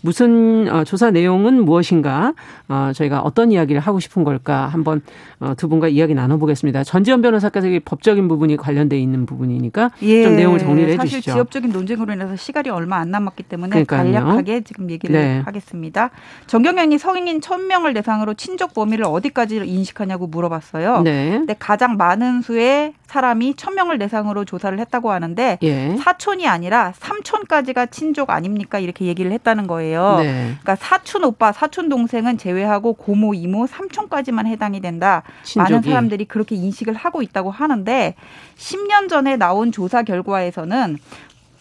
[0.04, 2.34] 무슨 어, 조사 내용은 무엇인가
[2.68, 5.00] 어, 저희가 어떤 이야기를 하고 싶은 걸까 한번
[5.40, 6.84] 어, 두 분과 이야기 나눠보겠습니다.
[6.84, 11.16] 전지현 변호사께서 법적인 부분이 관련돼 있는 부분이니까 예, 좀 내용을 정리를 해주시죠.
[11.16, 14.12] 사실 지역적인 논쟁으로 인해서 시간이 얼마 안 남았기 때문에 그러니까요.
[14.12, 15.42] 간략하게 지금 얘기를 네.
[15.42, 16.10] 하겠습니다.
[16.48, 21.00] 정경련이 성인 1000명을 대상으로 친족 범위를 어디까지 인식하냐고 물어봤어요.
[21.00, 21.30] 네.
[21.30, 25.96] 근데 가장 많은 수의 사람이 1000명을 대상으로 조사를 했다고 하는데 예.
[25.96, 28.80] 사촌이 아니라 삼촌까지가 친족 아닙니까?
[28.80, 30.16] 이렇게 얘기를 했다는 거예요.
[30.18, 30.46] 네.
[30.46, 35.22] 그러니까 사촌 오빠, 사촌 동생은 제외하고 고모, 이모, 삼촌까지만 해당이 된다.
[35.44, 35.72] 친족이.
[35.72, 38.16] 많은 사람들이 그렇게 인식을 하고 있다고 하는데
[38.56, 40.98] 10년 전에 나온 조사 결과에서는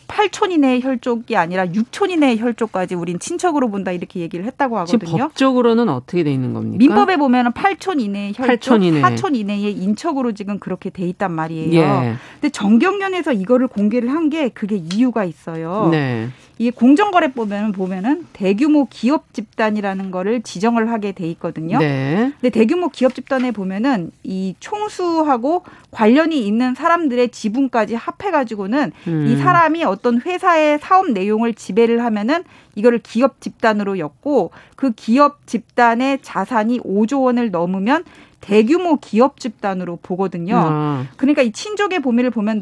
[0.07, 4.99] 8촌 이내의 혈족이 아니라 6촌 이내의 혈족까지 우린 친척으로 본다 이렇게 얘기를 했다고 하거든요.
[4.99, 6.77] 지금 법적으로는 어떻게 돼 있는 겁니까?
[6.77, 9.01] 민법에 보면 은 8촌 이내의 혈족, 8촌 이내.
[9.01, 11.79] 4촌 이내의 인척으로 지금 그렇게 돼 있단 말이에요.
[11.79, 12.13] 예.
[12.41, 15.89] 근데 정경련에서 이거를 공개를 한 게 그게 이유가 있어요.
[15.91, 16.29] 네.
[16.59, 21.79] 이 공정거래법에는 보면은 대규모 기업 집단이라는 거를 지정을 하게 돼 있거든요.
[21.79, 22.31] 네.
[22.39, 29.27] 근데 대규모 기업 집단에 보면은 이 총수하고 관련이 있는 사람들의 지분까지 합해 가지고는 음.
[29.27, 32.43] 이 사람이 어떤 회사의 사업 내용을 지배를 하면은
[32.75, 38.03] 이거를 기업 집단으로 엮고 그 기업 집단의 자산이 5조 원을 넘으면
[38.41, 40.55] 대규모 기업 집단으로 보거든요.
[40.57, 41.05] 아.
[41.17, 42.59] 그러니까 이 친족의 범위를 보면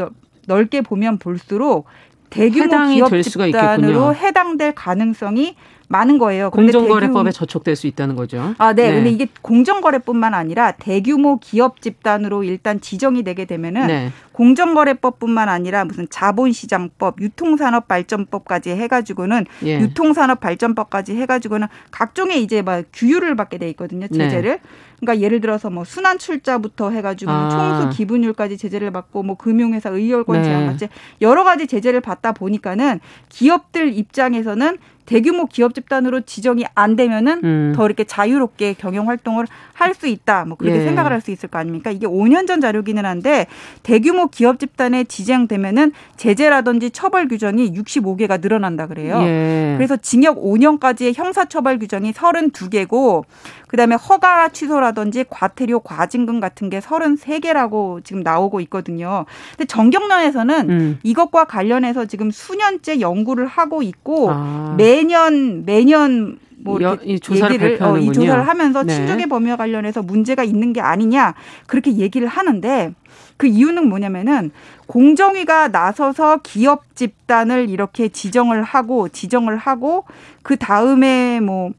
[0.48, 1.86] 넓게 보면 볼수록
[2.32, 5.56] 대규모 기업 집단으로 해당될 가능성이
[5.90, 6.50] 많은 거예요.
[6.52, 8.56] 공정거래법에 저촉될 수 있다는 거죠.
[8.58, 8.88] 아, 네.
[8.90, 8.96] 네.
[8.96, 14.12] 근데 이게 공정거래뿐만 아니라 대규모 기업 집단으로 일단 지정이 되게 되면은 네.
[14.34, 19.80] 공정거래법뿐만 아니라 무슨 자본시장법, 유통산업발전법까지 해가지고는 예.
[19.80, 24.08] 유통산업발전법까지 해가지고는 각종의 이제 막 규율을 받게 돼 있거든요.
[24.10, 24.18] 네.
[24.18, 24.52] 제재를.
[24.52, 24.62] 네.
[25.00, 27.50] 그러니까 예를 들어서 뭐 순환 출자부터 해가지고 아.
[27.50, 30.44] 총수 기분율까지 제재를 받고 뭐 금융회사 의결권 네.
[30.44, 30.90] 제한같이
[31.22, 37.74] 여러 가지 제재를 받다 보니까는 기업들 입장에서는 대규모 기업 집단으로 지정이 안 되면은 음.
[37.76, 40.46] 더 이렇게 자유롭게 경영 활동을 할 수 있다.
[40.46, 40.84] 뭐 그렇게 예.
[40.86, 41.92] 생각을 할 수 있을 거 아닙니까?
[41.92, 43.48] 이게 5년 전 자료기는 한데
[43.84, 49.20] 대규모 기업 집단에 지정되면은 제재라든지 처벌 규정이 65개가 늘어난다 그래요.
[49.22, 49.74] 예.
[49.78, 53.24] 그래서 징역 5년까지의 형사 처벌 규정이 32개고
[53.68, 59.26] 그다음에 허가 취소라든지 과태료 과징금 같은 게 33개라고 지금 나오고 있거든요.
[59.52, 61.00] 근데 정경련에서는 음.
[61.04, 64.76] 이것과 관련해서 지금 수년째 연구를 하고 있고 아.
[64.78, 68.94] 매년 매년 뭐 여, 조사를 얘기를 어, 이 조사를 하면서 네.
[68.94, 71.34] 친족의 범위와 관련해서 문제가 있는 게 아니냐
[71.68, 72.94] 그렇게 얘기를 하는데
[73.42, 74.52] 그 이유는 뭐냐면은
[74.86, 80.06] 공정위가 나서서 기업 집단을 이렇게 지정을 하고 지정을 하고
[80.44, 81.72] 그 다음에 뭐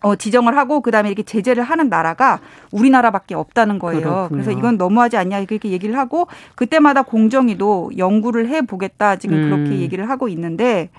[0.00, 2.40] 어, 지정을 하고 그다음에 이렇게 제재를 하는 나라가
[2.72, 4.00] 우리나라밖에 없다는 거예요.
[4.00, 4.28] 그렇군요.
[4.28, 6.26] 그래서 이건 너무하지 않냐 그렇게 얘기를 하고
[6.56, 9.48] 그때마다 공정위도 연구를 해 보겠다 지금 음.
[9.48, 10.90] 그렇게 얘기를 하고 있는데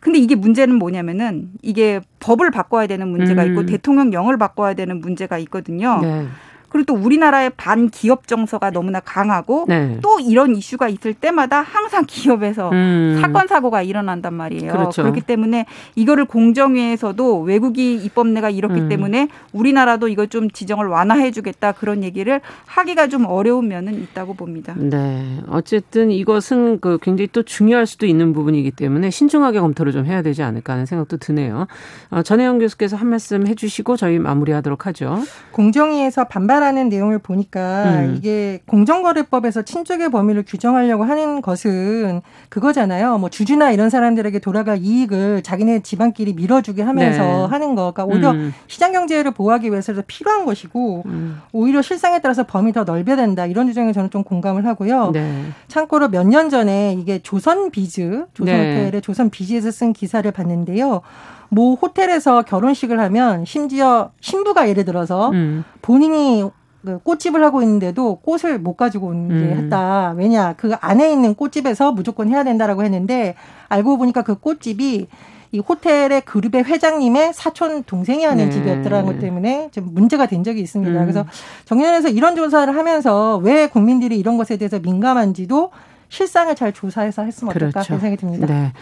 [0.00, 3.66] 근데 이게 문제는 뭐냐면은 이게 법을 바꿔야 되는 문제가 있고 음.
[3.66, 6.00] 대통령령을 바꿔야 되는 문제가 있거든요.
[6.00, 6.26] 네.
[6.68, 9.98] 그리고 또 우리나라의 반기업 정서가 너무나 강하고 네.
[10.02, 13.18] 또 이런 이슈가 있을 때마다 항상 기업에서 음.
[13.20, 14.72] 사건 사고가 일어난단 말이에요.
[14.72, 15.02] 그렇죠.
[15.02, 18.88] 그렇기 때문에 이거를 공정위에서도 외국이 입법내가 이렇기 음.
[18.88, 24.74] 때문에 우리나라도 이걸 좀 지정을 완화해 주겠다 그런 얘기를 하기가 좀 어려운 면은 있다고 봅니다.
[24.76, 25.40] 네.
[25.48, 30.42] 어쨌든 이것은 그 굉장히 또 중요할 수도 있는 부분이기 때문에 신중하게 검토를 좀 해야 되지
[30.42, 31.66] 않을까 하는 생각도 드네요.
[32.10, 35.22] 어, 전혜영 교수께서 한 말씀 해 주시고 저희 마무리하도록 하죠.
[35.52, 38.14] 공정위에서 반발 있다라는 내용을 보니까 음.
[38.16, 43.18] 이게 공정거래법에서 친족의 범위를 규정하려고 하는 것은 그거잖아요.
[43.18, 47.44] 뭐 주주나 이런 사람들에게 돌아갈 이익을 자기네 집안끼리 밀어주게 하면서 네.
[47.46, 47.92] 하는 거.
[47.92, 48.52] 그러니까 오히려 음.
[48.66, 51.40] 시장 경제를 보호하기 위해서도 필요한 것이고 음.
[51.52, 53.46] 오히려 실상에 따라서 범위 더 넓혀야 된다.
[53.46, 55.10] 이런 주장에 저는 좀 공감을 하고요.
[55.12, 55.44] 네.
[55.68, 58.76] 참고로 몇 년 전에 이게 조선 비즈, 조선 네.
[58.84, 61.00] 호텔의 조선 비즈에서 쓴 기사를 봤는데요.
[61.48, 65.64] 모 호텔에서 결혼식을 하면 심지어 신부가 예를 들어서 음.
[65.82, 66.44] 본인이
[66.84, 69.64] 그 꽃집을 하고 있는데도 꽃을 못 가지고 온게 음.
[69.64, 70.14] 했다.
[70.16, 73.34] 왜냐 그 안에 있는 꽃집에서 무조건 해야 된다라고 했는데
[73.68, 75.08] 알고 보니까 그 꽃집이
[75.50, 78.50] 이 호텔의 그룹의 회장님의 사촌 동생이 하는 네.
[78.50, 80.92] 집이었더라는 것 때문에 좀 문제가 된 적이 있습니다.
[80.92, 81.00] 음.
[81.00, 81.24] 그래서
[81.64, 85.70] 정년에서 이런 조사를 하면서 왜 국민들이 이런 것에 대해서 민감한지도
[86.10, 87.98] 실상을 잘 조사해서 했으면 어떨까 그렇죠.
[87.98, 88.46] 생각이 듭니다.
[88.46, 88.72] 네.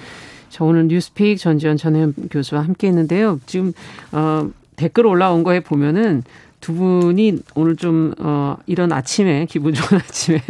[0.49, 3.41] 저 오늘 뉴스픽 전지현 전혜연 교수와 함께 했는데요.
[3.47, 3.73] 지금
[4.13, 6.23] 어 댓글 올라온 거에 보면은
[6.61, 10.43] 두 분이 오늘 좀, 어, 이런 아침에, 기분 좋은 아침에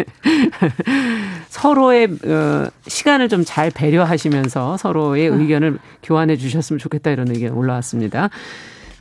[1.49, 8.31] 서로의, 어, 시간을 좀 잘 배려하시면서 서로의 의견을 교환해 주셨으면 좋겠다 이런 의견 올라왔습니다.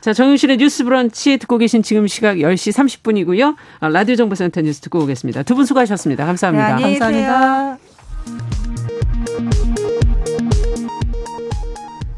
[0.00, 3.56] 자, 정윤실의 뉴스 브런치 듣고 계신 지금 시각 10시 30분이고요.
[3.80, 5.42] 아, 라디오 정보센터 뉴스 듣고 오겠습니다.
[5.42, 6.26] 두 분 수고하셨습니다.
[6.26, 6.76] 감사합니다.
[6.76, 7.85] 네, 감사합니다.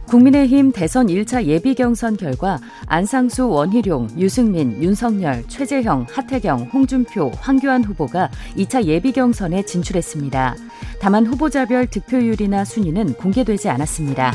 [0.09, 8.31] 국민의힘 대선 1차 예비 경선 결과 안상수, 원희룡, 유승민, 윤석열, 최재형, 하태경, 홍준표, 황교안 후보가
[8.57, 10.57] 2차 예비 경선에 진출했습니다.
[10.99, 14.33] 다만 후보자별 득표율이나 순위는 공개되지 않았습니다.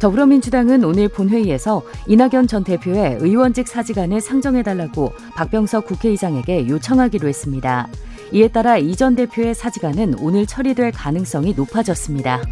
[0.00, 7.88] 더불어민주당은 오늘 본회의에서 이낙연 전 대표의 의원직 사직안을 상정해달라고 박병석 국회의장에게 요청하기로 했습니다.
[8.32, 12.42] 이에 따라 이 전 대표의 사직안은 오늘 처리될 가능성이 높아졌습니다.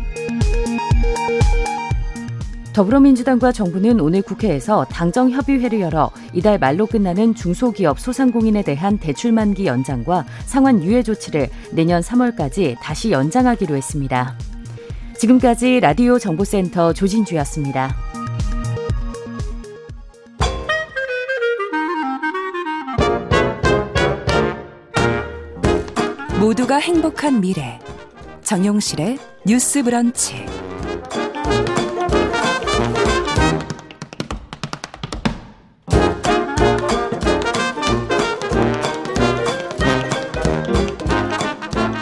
[2.72, 9.66] 더불어민주당과 정부는 오늘 국회에서 당정 협의회를 열어 이달 말로 끝나는 중소기업 소상공인에 대한 대출 만기
[9.66, 14.38] 연장과 상환 유예 조치를 내년 3월까지 다시 연장하기로 했습니다.
[15.16, 18.07] 지금까지 라디오 정보센터 조진주였습니다.
[26.78, 27.78] 행복한 미래.
[28.42, 30.46] 정용실의 뉴스 브런치.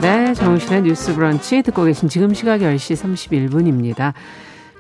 [0.03, 4.13] 네, 정신의 뉴스 브런치 듣고 계신 지금 시각 10시 31분입니다.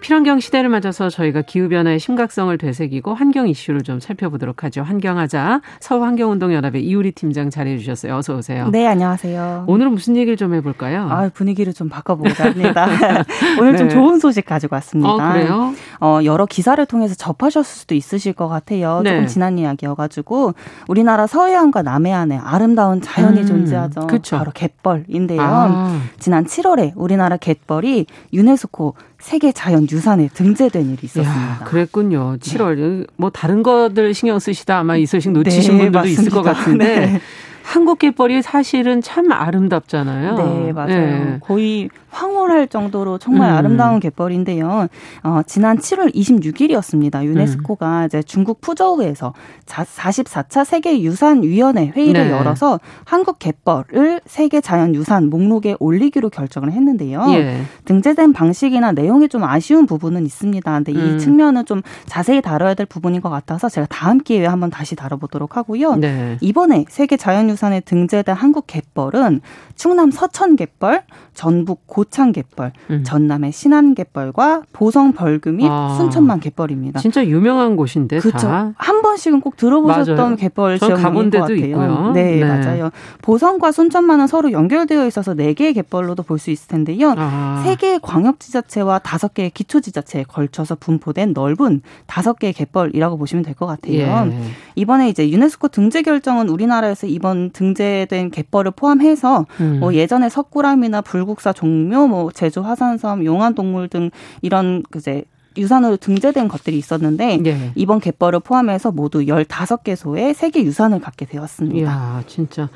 [0.06, 4.84] 필환경 시대를 맞아서 저희가 기후변화의 심각성을 되새기고 환경 이슈를 좀 살펴보도록 하죠.
[4.84, 8.14] 환경하자 서울환경운동연합의 이우리 팀장 자리해 주셨어요.
[8.14, 8.68] 어서 오세요.
[8.70, 9.64] 네, 안녕하세요.
[9.66, 11.08] 오늘은 무슨 얘기를 좀 해볼까요?
[11.10, 12.86] 아, 분위기를 좀 바꿔보고자 합니다.
[13.58, 13.78] 오늘 네.
[13.78, 15.10] 좀 좋은 소식 가지고 왔습니다.
[15.10, 15.74] 어, 그래요?
[15.98, 19.00] 어, 여러 기사를 통해서 접하셨을 수도 있으실 것 같아요.
[19.02, 19.10] 네.
[19.10, 20.54] 조금 지난 이야기여가지고
[20.86, 24.06] 우리나라 서해안과 남해안에 아름다운 자연이 음, 존재하죠.
[24.06, 24.38] 그쵸.
[24.38, 25.40] 바로 갯벌인데요.
[25.42, 28.94] 아, 지난 7월에 우리나라 갯벌이 유네스코
[29.26, 31.32] 세계 자연 유산에 등재된 일이 있었습니다.
[31.32, 32.36] 야, 그랬군요.
[32.36, 33.08] 7월.
[33.16, 36.52] 뭐 다른 것들 신경 쓰시다 아마 이 소식 놓치신 네, 분들도 있을 것 맞습니다.
[36.52, 37.20] 같은데 네.
[37.66, 40.36] 한국 갯벌이 사실은 참 아름답잖아요.
[40.36, 40.88] 네, 맞아요.
[40.88, 41.38] 네.
[41.40, 43.56] 거의 황홀할 정도로 정말 음.
[43.56, 44.86] 아름다운 갯벌인데요.
[45.24, 47.24] 어, 지난 7월 26일이었습니다.
[47.24, 48.06] 유네스코가 음.
[48.06, 49.34] 이제 중국 푸저우에서
[49.66, 52.30] 44차 세계 유산 위원회 회의를 네.
[52.30, 57.24] 열어서 한국 갯벌을 세계 자연 유산 목록에 올리기로 결정을 했는데요.
[57.30, 57.62] 예.
[57.84, 60.72] 등재된 방식이나 내용이 좀 아쉬운 부분은 있습니다.
[60.72, 61.16] 근데 음.
[61.16, 65.56] 이 측면은 좀 자세히 다뤄야 될 부분인 것 같아서 제가 다음 기회에 한번 다시 다뤄보도록
[65.56, 65.96] 하고요.
[65.96, 66.38] 네.
[66.40, 69.40] 이번에 세계 자연 유산 에 등재된 한국 갯벌은
[69.74, 71.02] 충남 서천 갯벌,
[71.34, 73.02] 전북 고창 갯벌, 음.
[73.04, 75.94] 전남의 신안 갯벌과 보성 벌금 및 아.
[75.96, 77.00] 순천만 갯벌입니다.
[77.00, 78.46] 진짜 유명한 곳인데 그렇죠.
[78.46, 78.72] 다.
[78.76, 80.36] 한 번씩은 꼭 들어보셨던 맞아요.
[80.36, 81.56] 개전 지역인 가본 것 같아요.
[81.56, 82.12] 있고요.
[82.12, 82.44] 네, 네.
[82.44, 82.90] 맞아요.
[83.22, 87.14] 보성과 순천만은 서로 연결되어 있어서 네 개의 갯벌로도 볼 수 있을 텐데요.
[87.16, 87.62] 아.
[87.64, 93.64] 세 개의 광역지자체와 다섯 개의 기초지자체에 걸쳐서 분포된 넓은 다섯 개의 갯벌이라고 보시면 될 것
[93.66, 93.94] 같아요.
[93.94, 94.32] 예.
[94.74, 99.80] 이번에 이제 유네스코 등재 결정은 우리나라에서 이번 등재된 갯벌을 포함해서 음.
[99.80, 104.10] 뭐 예전에 석굴암이나 불국사 종묘, 뭐 제주 화산섬, 용안동물 등
[104.42, 105.24] 이런 그제
[105.56, 107.72] 유산으로 등재된 것들이 있었는데 예.
[107.74, 111.78] 이번 갯벌을 포함해서 모두 15개소의 세계 유산을 갖게 되었습니다.
[111.78, 112.68] 이야, 진짜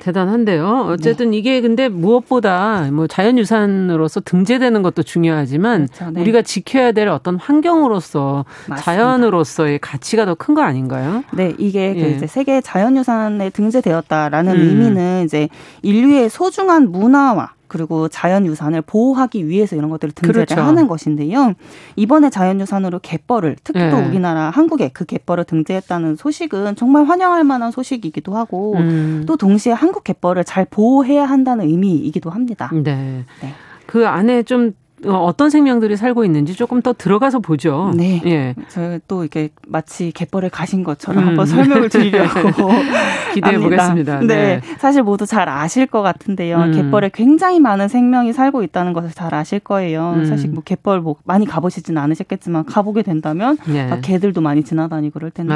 [0.00, 0.86] 대단한데요.
[0.88, 6.20] 어쨌든 이게 근데 무엇보다 뭐 자연유산으로서 등재되는 것도 중요하지만 그렇죠, 네.
[6.20, 8.76] 우리가 지켜야 될 어떤 환경으로서 맞습니다.
[8.84, 11.22] 자연으로서의 가치가 더 큰 거 아닌가요?
[11.32, 12.10] 네, 이게 그 예.
[12.10, 14.60] 이제 세계 자연유산에 등재되었다라는 음.
[14.60, 15.48] 의미는 이제
[15.82, 20.60] 인류의 소중한 문화와 그리고 자연유산을 보호하기 위해서 이런 것들을 등재를 그렇죠.
[20.60, 21.54] 하는 것인데요.
[21.96, 24.04] 이번에 자연유산으로 갯벌을 특히 또 예.
[24.04, 29.24] 우리나라 한국에 그 갯벌을 등재했다는 소식은 정말 환영할 만한 소식이기도 하고 음.
[29.26, 32.70] 또 동시에 한국 갯벌을 잘 보호해야 한다는 의미이기도 합니다.
[32.74, 33.24] 네.
[33.40, 33.54] 네.
[33.86, 34.74] 그 안에 좀
[35.06, 37.92] 어, 어떤 생명들이 살고 있는지 조금 더 들어가서 보죠.
[37.96, 38.20] 네.
[38.26, 38.54] 예.
[38.68, 41.28] 저또 이렇게 마치 갯벌에 가신 것처럼 음.
[41.28, 42.28] 한번 설명을 드리려고
[43.34, 43.58] 기대해.
[43.58, 44.20] 보겠습니다.
[44.20, 44.26] 네.
[44.26, 44.60] 네.
[44.78, 46.58] 사실 모두 잘 아실 것 같은데요.
[46.58, 46.72] 음.
[46.72, 50.14] 갯벌에 굉장히 많은 생명이 살고 있다는 것을 잘 아실 거예요.
[50.16, 50.24] 음.
[50.26, 53.86] 사실 뭐 갯벌 뭐 많이 가보시진 않으셨겠지만 가보게 된다면 예.
[53.86, 55.52] 막 개들도 많이 지나다니고 그럴 텐데.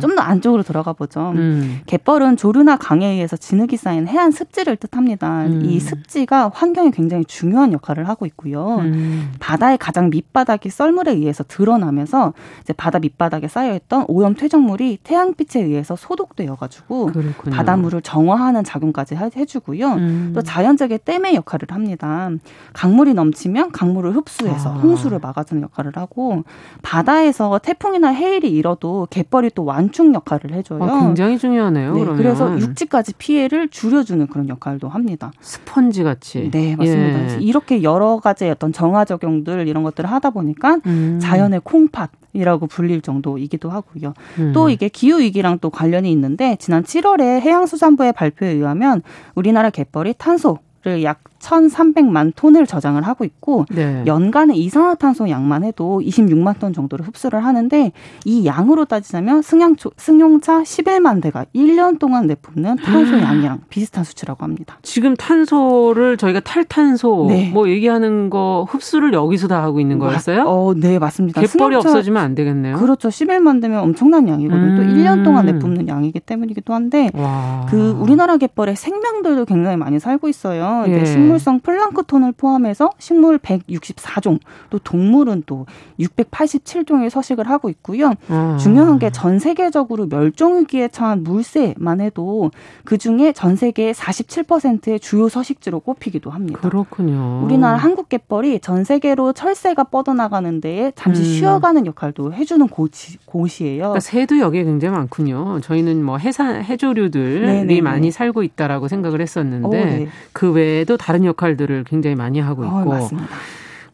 [0.00, 1.32] 좀 더 안쪽으로 들어가 보죠.
[1.34, 1.80] 음.
[1.86, 5.46] 갯벌은 조류나 강에 의해서 진흙이 쌓인 해안 습지를 뜻합니다.
[5.46, 5.62] 음.
[5.64, 8.73] 이 습지가 환경에 굉장히 중요한 역할을 하고 있고요.
[8.78, 9.32] 음.
[9.40, 12.32] 바다의 가장 밑바닥이 썰물에 의해서 드러나면서
[12.62, 17.10] 이제 바다 밑바닥에 쌓여있던 오염 퇴적물이 태양빛에 의해서 소독되어 가지고
[17.50, 19.92] 바닷물을 정화하는 작용까지 해주고요.
[19.94, 20.32] 음.
[20.34, 22.30] 또 자연적인 댐의 역할을 합니다.
[22.72, 24.78] 강물이 넘치면 강물을 흡수해서 아.
[24.78, 26.44] 홍수를 막아주는 역할을 하고
[26.82, 30.82] 바다에서 태풍이나 해일이 일어도 갯벌이 또 완충 역할을 해줘요.
[30.82, 31.94] 아, 굉장히 중요하네요.
[31.94, 35.32] 네, 그래서 육지까지 피해를 줄여주는 그런 역할도 합니다.
[35.40, 36.50] 스펀지 같이.
[36.50, 37.34] 네, 맞습니다.
[37.34, 37.38] 예.
[37.40, 41.18] 이렇게 여러 가지 어떤 정화 적용들 이런 것들을 하다 보니까 음.
[41.20, 44.14] 자연의 콩팥 이라고 불릴 정도이기도 하고요.
[44.38, 44.52] 음.
[44.52, 49.02] 또 이게 기후 위기랑 또 관련이 있는데 지난 7월에 해양수산부의 발표에 의하면
[49.34, 54.02] 우리나라 갯벌이 탄소를 약 1,300만 톤을 저장을 하고 있고 네.
[54.06, 57.92] 연간의 이산화탄소 양만 해도 26만 톤 정도를 흡수를 하는데
[58.24, 64.78] 이 양으로 따지자면 승용차, 승용차 11만 대가 1년 동안 내뿜는 탄소 양이랑 비슷한 수치라고 합니다.
[64.82, 67.50] 지금 탄소를 저희가 탈탄소 네.
[67.52, 70.44] 뭐 얘기하는 거 흡수를 여기서 다 하고 있는 거였어요?
[70.46, 71.40] 어, 네, 맞습니다.
[71.40, 72.76] 갯벌이 없어지면 안 되겠네요.
[72.78, 73.08] 그렇죠.
[73.08, 74.64] 11만 대면 엄청난 양이거든요.
[74.64, 74.76] 음.
[74.76, 77.66] 또 1년 동안 내뿜는 양이기 때문이기도 한데 와.
[77.68, 80.84] 그 우리나라 갯벌에 생명들도 굉장히 많이 살고 있어요.
[80.88, 81.04] 예.
[81.04, 84.38] 식물 성 플랑크톤을 포함해서 식물 164종,
[84.70, 85.66] 또 동물은 또
[85.98, 88.12] 687종의 서식을 하고 있고요.
[88.30, 88.58] 음.
[88.58, 92.50] 중요한 게 전 세계적으로 멸종 위기에 처한 물새만 해도
[92.84, 96.58] 그 중에 전 세계 47%의 주요 서식지로 꼽히기도 합니다.
[96.60, 97.42] 그렇군요.
[97.44, 101.26] 우리나라 한국 갯벌이 전 세계로 철새가 뻗어나가는 데에 잠시 음.
[101.26, 103.78] 쉬어가는 역할도 해주는 곳이, 곳이에요.
[103.78, 105.60] 그러니까 새도 여기에 굉장히 많군요.
[105.60, 107.80] 저희는 뭐 해산 해조류들이 네네네.
[107.80, 110.08] 많이 살고 있다라고 생각을 했었는데 오, 네.
[110.32, 112.78] 그 외에도 다른 역할들을 굉장히 많이 하고 어, 있고.
[112.78, 113.28] 어, 맞습니다.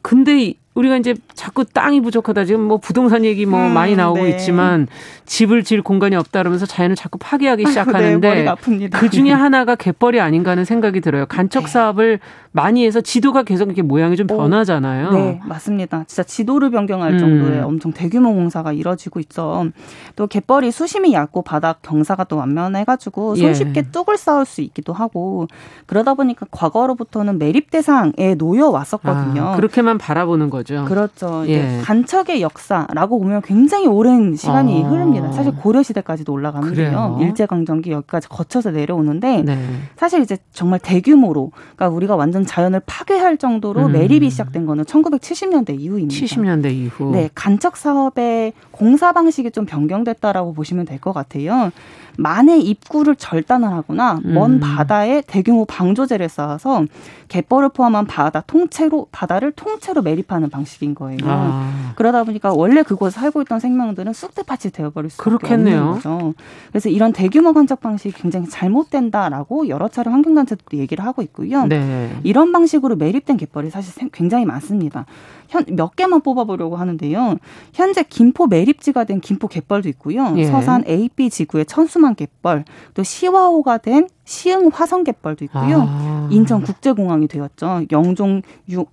[0.03, 4.31] 근데 우리가 이제 자꾸 땅이 부족하다 지금 뭐 부동산 얘기 뭐 음, 많이 나오고 네.
[4.31, 4.87] 있지만
[5.27, 10.53] 집을 지을 공간이 없다 그러면서 자연을 자꾸 파괴하기 시작하는데 네, 그 중에 하나가 갯벌이 아닌가
[10.53, 11.27] 하는 생각이 들어요.
[11.27, 11.69] 간척 네.
[11.69, 12.21] 사업을
[12.53, 15.11] 많이 해서 지도가 계속 이렇게 모양이 좀 변하잖아요.
[15.13, 16.05] 네, 맞습니다.
[16.07, 17.19] 진짜 지도를 변경할 음.
[17.19, 19.71] 정도의 엄청 대규모 공사가 이뤄지고 있죠.
[20.15, 23.43] 또 갯벌이 수심이 얕고 바닥 경사가 또 완면해가지고 예.
[23.43, 23.91] 손쉽게 예.
[23.91, 25.47] 뚝을 쌓을 수 있기도 하고
[25.87, 29.43] 그러다 보니까 과거로부터는 매립 대상에 놓여 왔었거든요.
[29.43, 30.85] 아, 그렇게만 바라보는 거 죠.
[30.87, 31.45] 그렇죠.
[31.49, 31.81] 예.
[31.83, 34.89] 간척의 역사라고 보면 굉장히 오랜 시간이 어.
[34.89, 35.33] 흐릅니다.
[35.33, 37.19] 사실 고려 시대까지도 올라가는데요.
[37.21, 39.59] 일제 강점기 여기까지 거쳐서 내려오는데 네.
[39.97, 43.93] 사실 이제 정말 대규모로 그러니까 우리가 완전 자연을 파괴할 정도로 음.
[43.93, 46.15] 매립이 시작된 거는 1970년대 이후입니다.
[46.15, 47.11] 70년대 이후.
[47.13, 51.71] 네, 간척 사업의 공사 방식이 좀 변경됐다라고 보시면 될 것 같아요.
[52.19, 54.35] 만해 입구를 절단을 하거나 음.
[54.35, 56.85] 먼 바다에 대규모 방조제를 쌓아서
[57.29, 61.19] 갯벌을 포함한 바다 통째로 바다를 통째로 매립하는 방식인 거예요.
[61.25, 61.93] 아.
[61.97, 65.79] 그러다 보니까 원래 그곳에 살고 있던 생명들은 쑥대밭이 되어버릴 그렇겠네요.
[65.79, 66.35] 없는 거죠.
[66.69, 71.67] 그래서 이런 대규모 간척 방식이 굉장히 잘못된다라고 여러 차례 환경단체도 얘기를 하고 있고요.
[71.67, 72.15] 네.
[72.23, 75.07] 이런 방식으로 매립된 갯벌이 사실 굉장히 많습니다.
[75.49, 77.37] 현, 몇 개만 뽑아보려고 하는데요.
[77.73, 80.35] 현재 김포 매립지가 된 김포 갯벌도 있고요.
[80.37, 80.47] 예.
[80.47, 85.87] 서산 AB 지구의 천수만 갯벌, 또 시화호가 된 시흥 화성 갯벌도 있고요.
[85.89, 86.29] 아.
[86.31, 87.83] 인천 국제공항이 되었죠.
[87.91, 88.43] 영종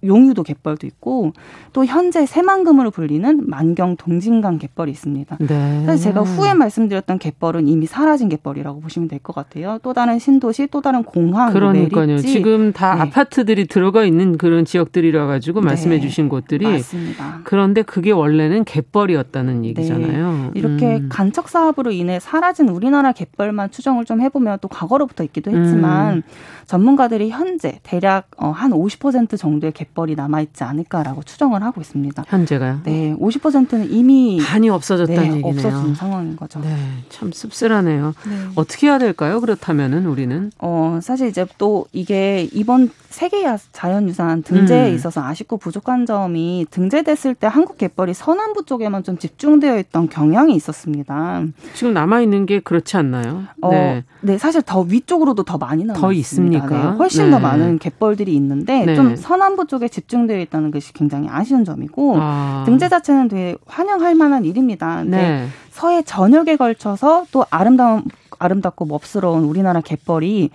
[0.04, 1.32] 용유도 갯벌도 있고
[1.74, 5.38] 또 현재 새만금으로 불리는 만경 동진강 갯벌이 있습니다.
[5.40, 5.84] 네.
[5.86, 9.78] 사실 제가 후에 말씀드렸던 갯벌은 이미 사라진 갯벌이라고 보시면 될 것 같아요.
[9.84, 12.06] 또 다른 신도시, 또 다른 공항, 그러니까요.
[12.08, 12.28] 매립지.
[12.32, 13.02] 지금 다 네.
[13.02, 16.02] 아파트들이 들어가 있는 그런 지역들이라 가지고 말씀해 네.
[16.02, 17.42] 주신 곳들이 맞습니다.
[17.44, 20.52] 그런데 그게 원래는 갯벌이었다는 얘기잖아요.
[20.54, 20.60] 네.
[20.60, 21.10] 이렇게 음.
[21.12, 26.22] 간척 사업으로 인해 사라진 우리나라 갯벌만 추정을 좀 해보면 또 과거로부터 있기도 했지만 음.
[26.68, 32.26] 전문가들이 현재 대략 어, 한50% 정도의 갯벌이 남아 있지 않을까라고 추정을 하고 있습니다.
[32.28, 32.82] 현재가요?
[32.84, 35.48] 네, 50%는 이미 반이 없어졌다는 네, 얘기네요.
[35.48, 36.60] 없어진 상황인 거죠.
[36.60, 36.76] 네,
[37.10, 38.14] 참 씁쓸하네요.
[38.28, 38.36] 네.
[38.56, 39.40] 어떻게 해야 될까요?
[39.40, 40.52] 그렇다면은 우리는?
[40.60, 44.96] 어, 사실 이제 또 이게 이번 세계 자연유산 등재에 음.
[44.96, 51.44] 있어서 아쉽고 부족한 점이 등재됐을 때 한국 갯벌이 서남부 쪽에만 좀 집중되어 있던 경향이 있었습니다.
[51.74, 53.44] 지금 남아 있는 게 그렇지 않나요?
[53.62, 54.04] 어, 네.
[54.22, 56.68] 네, 사실 더 위쪽 으로도 더 많이 남아 더 있습니까?
[56.68, 57.32] 네, 훨씬 네.
[57.32, 58.96] 더 많은 갯벌들이 있는데 네.
[58.96, 62.64] 좀 서남부 쪽에 집중되어 있다는 것이 굉장히 아쉬운 점이고 아.
[62.66, 65.04] 등재 자체는 되게 환영할 만한 일입니다.
[65.04, 65.48] 네.
[65.72, 68.04] 서해 전역에 걸쳐서 또 아름다운
[68.40, 70.50] 아름답고 멋스러운 우리나라 갯벌이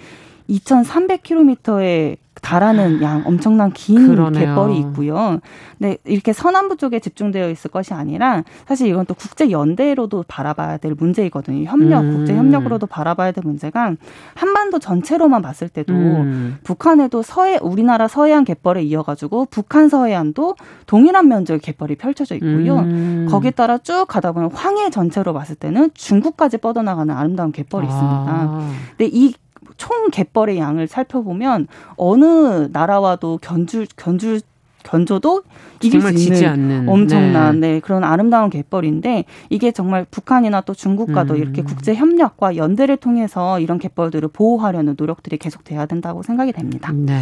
[0.48, 4.46] 2,300km의 달하는 양 엄청난 긴 그러네요.
[4.46, 5.38] 갯벌이 있고요.
[5.78, 10.94] 네, 이렇게 서남부 쪽에 집중되어 있을 것이 아니라 사실 이건 또 국제 연대로도 바라봐야 될
[10.94, 11.68] 문제이거든요.
[11.68, 12.16] 협력, 음.
[12.16, 13.94] 국제 협력으로도 바라봐야 될 문제가
[14.34, 16.56] 한반도 전체로만 봤을 때도 음.
[16.64, 20.56] 북한에도 서해 우리나라 서해안 갯벌에 이어 가지고 북한 서해안도
[20.86, 22.78] 동일한 면적의 갯벌이 펼쳐져 있고요.
[22.78, 23.26] 음.
[23.30, 28.26] 거기에 따라 쭉 가다 보면 황해 전체로 봤을 때는 중국까지 뻗어나가는 아름다운 갯벌이 있습니다.
[28.28, 28.70] 아.
[28.96, 29.34] 근데 이
[29.82, 31.66] 총 갯벌의 양을 살펴보면
[31.96, 34.40] 어느 나라와도 견줄 견줄
[34.84, 35.42] 견줘도
[35.82, 36.88] 이길 수 있는 않는.
[36.88, 37.74] 엄청난 네.
[37.74, 37.80] 네.
[37.80, 41.38] 그런 아름다운 갯벌인데 이게 정말 북한이나 또 중국과도 음.
[41.38, 46.92] 이렇게 국제 협력과 연대를 통해서 이런 갯벌들을 보호하려는 노력들이 계속돼야 된다고 생각이 됩니다.
[46.94, 47.20] 네.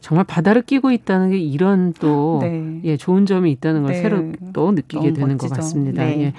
[0.00, 2.80] 정말 바다를 끼고 있다는 게 이런 또 네.
[2.84, 4.02] 예, 좋은 점이 있다는 걸 네.
[4.02, 5.48] 새로 또 느끼게 되는 멋지죠.
[5.48, 6.04] 것 같습니다.
[6.04, 6.22] 네.
[6.22, 6.32] 예.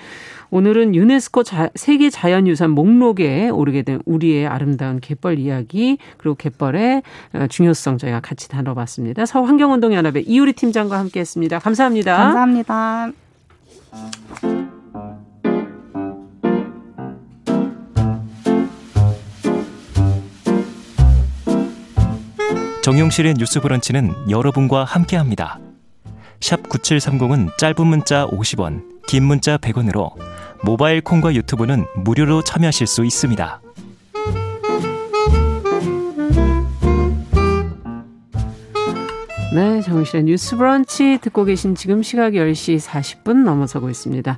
[0.51, 7.47] 오늘은 유네스코 자, 세계 자연유산 목록에 오르게 된 우리의 아름다운 갯벌 이야기 그리고 갯벌의 어,
[7.47, 9.25] 중요성 저희가 같이 다뤄봤습니다.
[9.25, 11.59] 서환경운동연합의 이우리 팀장과 함께했습니다.
[11.59, 12.17] 감사합니다.
[12.17, 13.11] 감사합니다.
[22.81, 25.59] 정용실의 뉴스 브런치는 여러분과 함께합니다.
[26.39, 30.13] 샵 9730은 짧은 문자 50원, 긴 문자 100원으로
[30.63, 33.61] 모바일 콩과 유튜브는 무료로 참여하실 수 있습니다.
[39.53, 44.37] 네, 정실의 뉴스 브런치 듣고 계신 지금 시각 10시 40분 넘어서고 있습니다.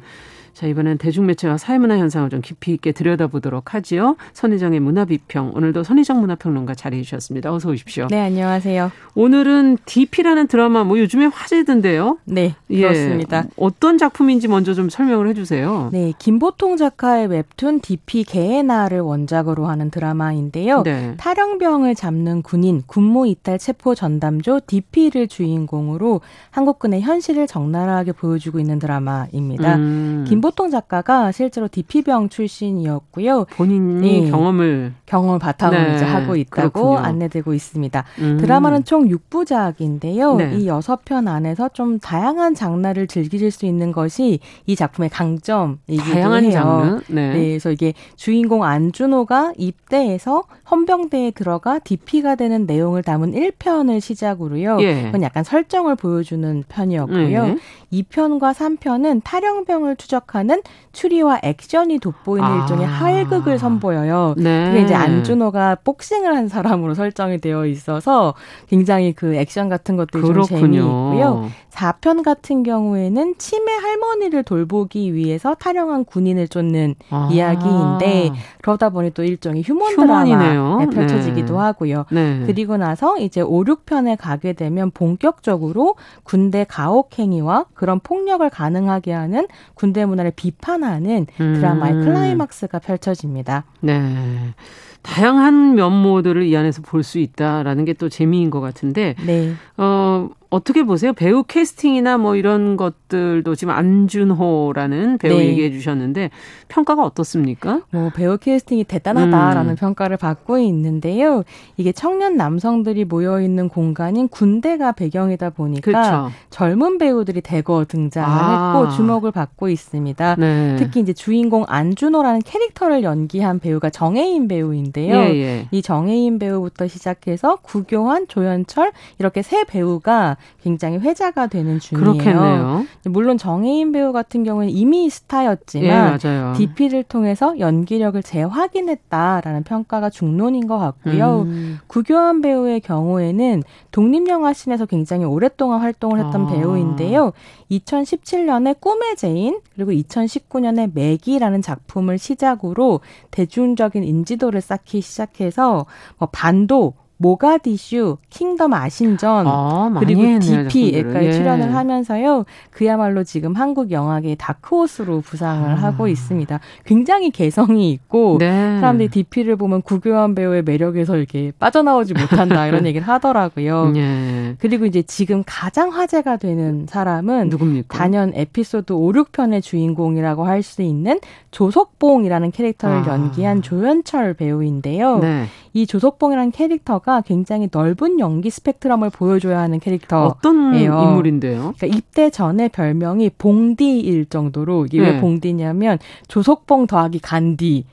[0.53, 4.17] 자, 이번엔 대중매체와 사회문화 현상을 좀 깊이 있게 들여다보도록 하지요.
[4.33, 5.53] 선희정의 문화비평.
[5.55, 7.53] 오늘도 선희정 문화평론가 자리해 주셨습니다.
[7.53, 8.07] 어서 오십시오.
[8.09, 8.91] 네, 안녕하세요.
[9.15, 12.17] 오늘은 DP라는 드라마 뭐 요즘에 화제던데요?
[12.25, 12.81] 네, 예.
[12.81, 13.45] 그렇습니다.
[13.55, 15.89] 어떤 작품인지 먼저 좀 설명을 해 주세요.
[15.93, 20.83] 네, 김보통 작가의 웹툰 DP 개의나를 원작으로 하는 드라마인데요.
[20.83, 21.15] 네.
[21.17, 26.21] 탈영병을 잡는 군인 군무 이탈 체포 전담조 DP를 주인공으로
[26.51, 29.75] 한국군의 현실을 적나라하게 보여주고 있는 드라마입니다.
[29.75, 30.25] 음.
[30.27, 33.45] 김 보통 작가가 실제로 DP병 출신이었고요.
[33.51, 34.29] 본인이 네.
[34.31, 35.95] 경험을 경험을 바탕으로 네.
[35.95, 36.97] 이제 하고 있다고 그렇군요.
[36.97, 38.03] 안내되고 있습니다.
[38.19, 38.37] 음.
[38.37, 40.37] 드라마는 총 6부작인데요.
[40.37, 40.57] 네.
[40.57, 46.51] 이 6편 안에서 좀 다양한 장르를 즐기실 수 있는 것이 이 작품의 강점이기도 다양한 해요.
[46.51, 47.01] 장르?
[47.07, 47.33] 네.
[47.33, 47.47] 네.
[47.49, 54.77] 그래서 이게 주인공 안준호가 입대해서 헌병대에 들어가 DP가 되는 내용을 담은 1편을 시작으로요.
[54.81, 55.03] 예.
[55.03, 57.45] 그건 약간 설정을 보여주는 편이었고요.
[57.45, 57.57] 네.
[57.91, 60.61] 2편과 3편은 탈영병을 추적 하는
[60.93, 62.61] 추리와 액션이 돋보이는 아.
[62.61, 64.35] 일종의 하회극을 선보여요.
[64.37, 64.65] 네.
[64.67, 68.33] 그게 이제 안준호가 복싱을 한 사람으로 설정이 되어 있어서
[68.67, 70.45] 굉장히 그 액션 같은 것들이 그렇군요.
[70.45, 71.49] 좀 재미있고요.
[71.71, 77.29] 4편 같은 경우에는 치매 할머니를 돌보기 위해서 탈영한 군인을 쫓는 아.
[77.31, 81.59] 이야기인데 그러다 보니 또 일종의 휴먼 드라마에 펼쳐지기도 네.
[81.59, 82.05] 하고요.
[82.11, 82.43] 네.
[82.45, 89.47] 그리고 나서 이제 5, 6편에 가게 되면 본격적으로 군대 가혹 행위와 그런 폭력을 가능하게 하는
[89.73, 92.05] 군대 문화 를 비판하는 드라마의 음.
[92.05, 93.65] 클라이막스가 펼쳐집니다.
[93.79, 94.53] 네.
[95.01, 99.53] 다양한 면모들을 이 안에서 볼 수 있다라는 게 또 재미인 것 같은데, 네.
[99.77, 101.13] 어, 어떻게 보세요?
[101.13, 105.47] 배우 캐스팅이나 뭐 이런 것들도 지금 안준호라는 배우 네.
[105.47, 106.29] 얘기해 주셨는데
[106.67, 107.81] 평가가 어떻습니까?
[107.89, 109.75] 뭐 배우 캐스팅이 대단하다라는 음.
[109.77, 111.43] 평가를 받고 있는데요.
[111.77, 116.31] 이게 청년 남성들이 모여 있는 공간인 군대가 배경이다 보니까 그렇죠.
[116.49, 118.73] 젊은 배우들이 대거 등장을 아.
[118.73, 120.35] 했고 주목을 받고 있습니다.
[120.37, 120.75] 네.
[120.77, 125.15] 특히 이제 주인공 안준호라는 캐릭터를 연기한 배우가 정혜인 배우인데요.
[125.15, 125.67] 예, 예.
[125.71, 132.05] 이 정혜인 배우부터 시작해서 구교환, 조연철 이렇게 세 배우가 굉장히 회자가 되는 중이에요.
[132.05, 132.85] 그렇겠네요.
[133.05, 140.77] 물론 정혜인 배우 같은 경우는 이미 스타였지만 예, DP를 통해서 연기력을 재확인했다라는 평가가 중론인 것
[140.77, 141.41] 같고요.
[141.41, 141.79] 음.
[141.87, 146.51] 구교환 배우의 경우에는 독립영화 scene에서 굉장히 오랫동안 활동을 했던 아.
[146.51, 147.33] 배우인데요.
[147.71, 152.99] 2017년에 꿈의 제인 그리고 2019년에 메기라는 작품을 시작으로
[153.31, 155.85] 대중적인 인지도를 쌓기 시작해서
[156.17, 161.31] 뭐 반도 모가디슈, 킹덤 아신전 아, 그리고 DP에까지 예.
[161.31, 162.45] 출연을 하면서요.
[162.71, 165.75] 그야말로 지금 한국 영화계 다크호스로 부상을 아.
[165.75, 166.59] 하고 있습니다.
[166.85, 168.79] 굉장히 개성이 있고 네.
[168.79, 173.93] 사람들이 DP를 보면 구교환 배우의 매력에서 이렇게 빠져나오지 못한다 이런 얘기를 하더라고요.
[173.97, 174.55] 예.
[174.59, 177.97] 그리고 이제 지금 가장 화제가 되는 사람은 누굽니까?
[177.97, 181.19] 단연 에피소드 5, 6편의 주인공이라고 할 수 있는
[181.49, 183.07] 조석봉이라는 캐릭터를 아.
[183.07, 185.17] 연기한 조연철 배우인데요.
[185.19, 185.45] 네.
[185.73, 190.27] 이 조석봉이라는 캐릭터가 굉장히 넓은 연기 스펙트럼을 보여줘야 하는 캐릭터예요.
[190.27, 191.73] 어떤 인물인데요?
[191.77, 195.09] 그러니까 입대 전에 별명이 봉디일 정도로 이게 네.
[195.09, 195.99] 왜 봉디냐면
[196.29, 197.83] 조석봉 더하기 간디인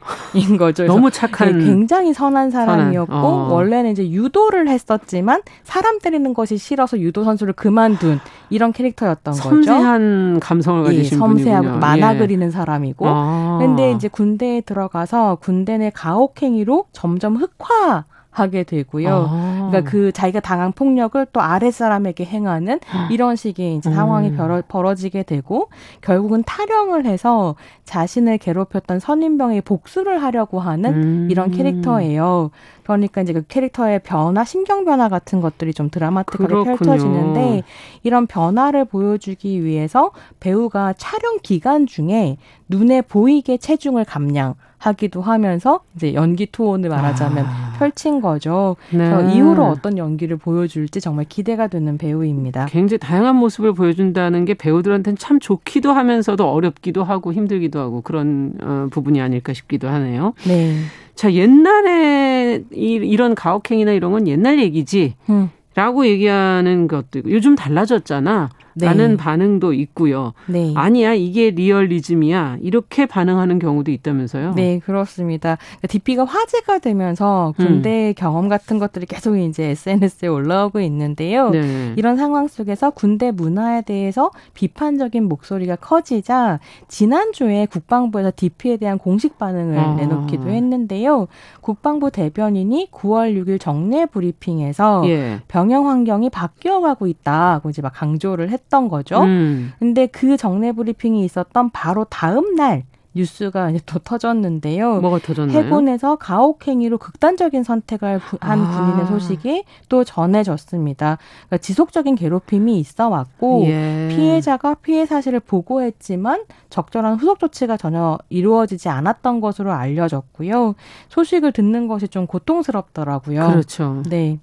[0.56, 0.84] 거죠.
[0.86, 3.24] 너무 착한 굉장히 선한 사람이었고 선한.
[3.24, 3.48] 어.
[3.52, 9.72] 원래는 이제 유도를 했었지만 사람 때리는 것이 싫어서 유도 선수를 그만둔 이런 캐릭터였던 섬세한 거죠.
[9.72, 11.80] 섬세한 감성을 가지신 예, 섬세하고 분이군요.
[11.80, 12.18] 만화 예.
[12.18, 13.06] 그리는 사람이고.
[13.08, 13.58] 아.
[13.60, 18.04] 근데 이제 군대에 들어가서 군대 내 가혹행위로 점점 흑화
[18.38, 19.28] 하게 되고요.
[19.30, 19.68] 아.
[19.70, 22.80] 그러니까 그 자기가 당한 폭력을 또 아랫사람에게 행하는
[23.10, 24.62] 이런 식의 이제 상황이 음.
[24.68, 25.68] 벌어지게 되고
[26.00, 31.28] 결국은 탈영을 해서 자신을 괴롭혔던 선임병의 복수를 하려고 하는 음.
[31.30, 32.50] 이런 캐릭터예요.
[32.84, 36.76] 그러니까 이제 그 캐릭터의 변화, 신경 변화 같은 것들이 좀 드라마틱하게 그렇군요.
[36.76, 37.62] 펼쳐지는데
[38.02, 40.10] 이런 변화를 보여주기 위해서
[40.40, 47.72] 배우가 촬영 기간 중에 눈에 보이게 체중을 감량 하기도 하면서 이제 연기 투혼을 말하자면 아.
[47.78, 48.76] 펼친 거죠.
[48.90, 48.98] 네.
[48.98, 52.66] 그래서 이후로 어떤 연기를 보여줄지 정말 기대가 되는 배우입니다.
[52.66, 58.86] 굉장히 다양한 모습을 보여준다는 게 배우들한테는 참 좋기도 하면서도 어렵기도 하고 힘들기도 하고 그런 어,
[58.90, 60.34] 부분이 아닐까 싶기도 하네요.
[60.46, 60.76] 네.
[61.14, 65.14] 자 옛날에 이, 이런 가혹행위나 이런 건 옛날 얘기지.
[65.30, 65.50] 음.
[65.74, 68.50] 라고 얘기하는 것도 있고 요즘 달라졌잖아.
[68.78, 68.86] 네.
[68.86, 70.32] 라는 반응도 있고요.
[70.46, 70.72] 네.
[70.76, 72.58] 아니야, 이게 리얼리즘이야.
[72.62, 74.54] 이렇게 반응하는 경우도 있다면서요?
[74.54, 75.58] 네, 그렇습니다.
[75.88, 78.14] DP가 그러니까 화제가 되면서 군대 음.
[78.16, 81.50] 경험 같은 것들이 계속 이제 SNS에 올라오고 있는데요.
[81.50, 81.92] 네.
[81.96, 89.78] 이런 상황 속에서 군대 문화에 대해서 비판적인 목소리가 커지자 지난주에 국방부에서 DP에 대한 공식 반응을
[89.78, 89.94] 아.
[89.94, 91.26] 내놓기도 했는데요.
[91.60, 95.40] 국방부 대변인이 9월 6일 정례 브리핑에서 예.
[95.48, 99.22] 병영 환경이 바뀌어가고 있다고 이제 막 강조를 했 했던 거죠.
[99.22, 99.72] 음.
[99.78, 105.00] 근데 그 정례 브리핑이 있었던 바로 다음 날 뉴스가 이제 또 터졌는데요.
[105.00, 105.58] 뭐가 터졌나요?
[105.58, 108.70] 해군에서 가혹행위로 극단적인 선택을 한 아.
[108.70, 111.18] 군인의 소식이 또 전해졌습니다.
[111.46, 114.08] 그러니까 지속적인 괴롭힘이 있어 왔고 예.
[114.10, 120.74] 피해자가 피해 사실을 보고했지만 적절한 후속 조치가 전혀 이루어지지 않았던 것으로 알려졌고요.
[121.08, 123.48] 소식을 듣는 것이 좀 고통스럽더라고요.
[123.48, 124.02] 그렇죠.
[124.08, 124.38] 네.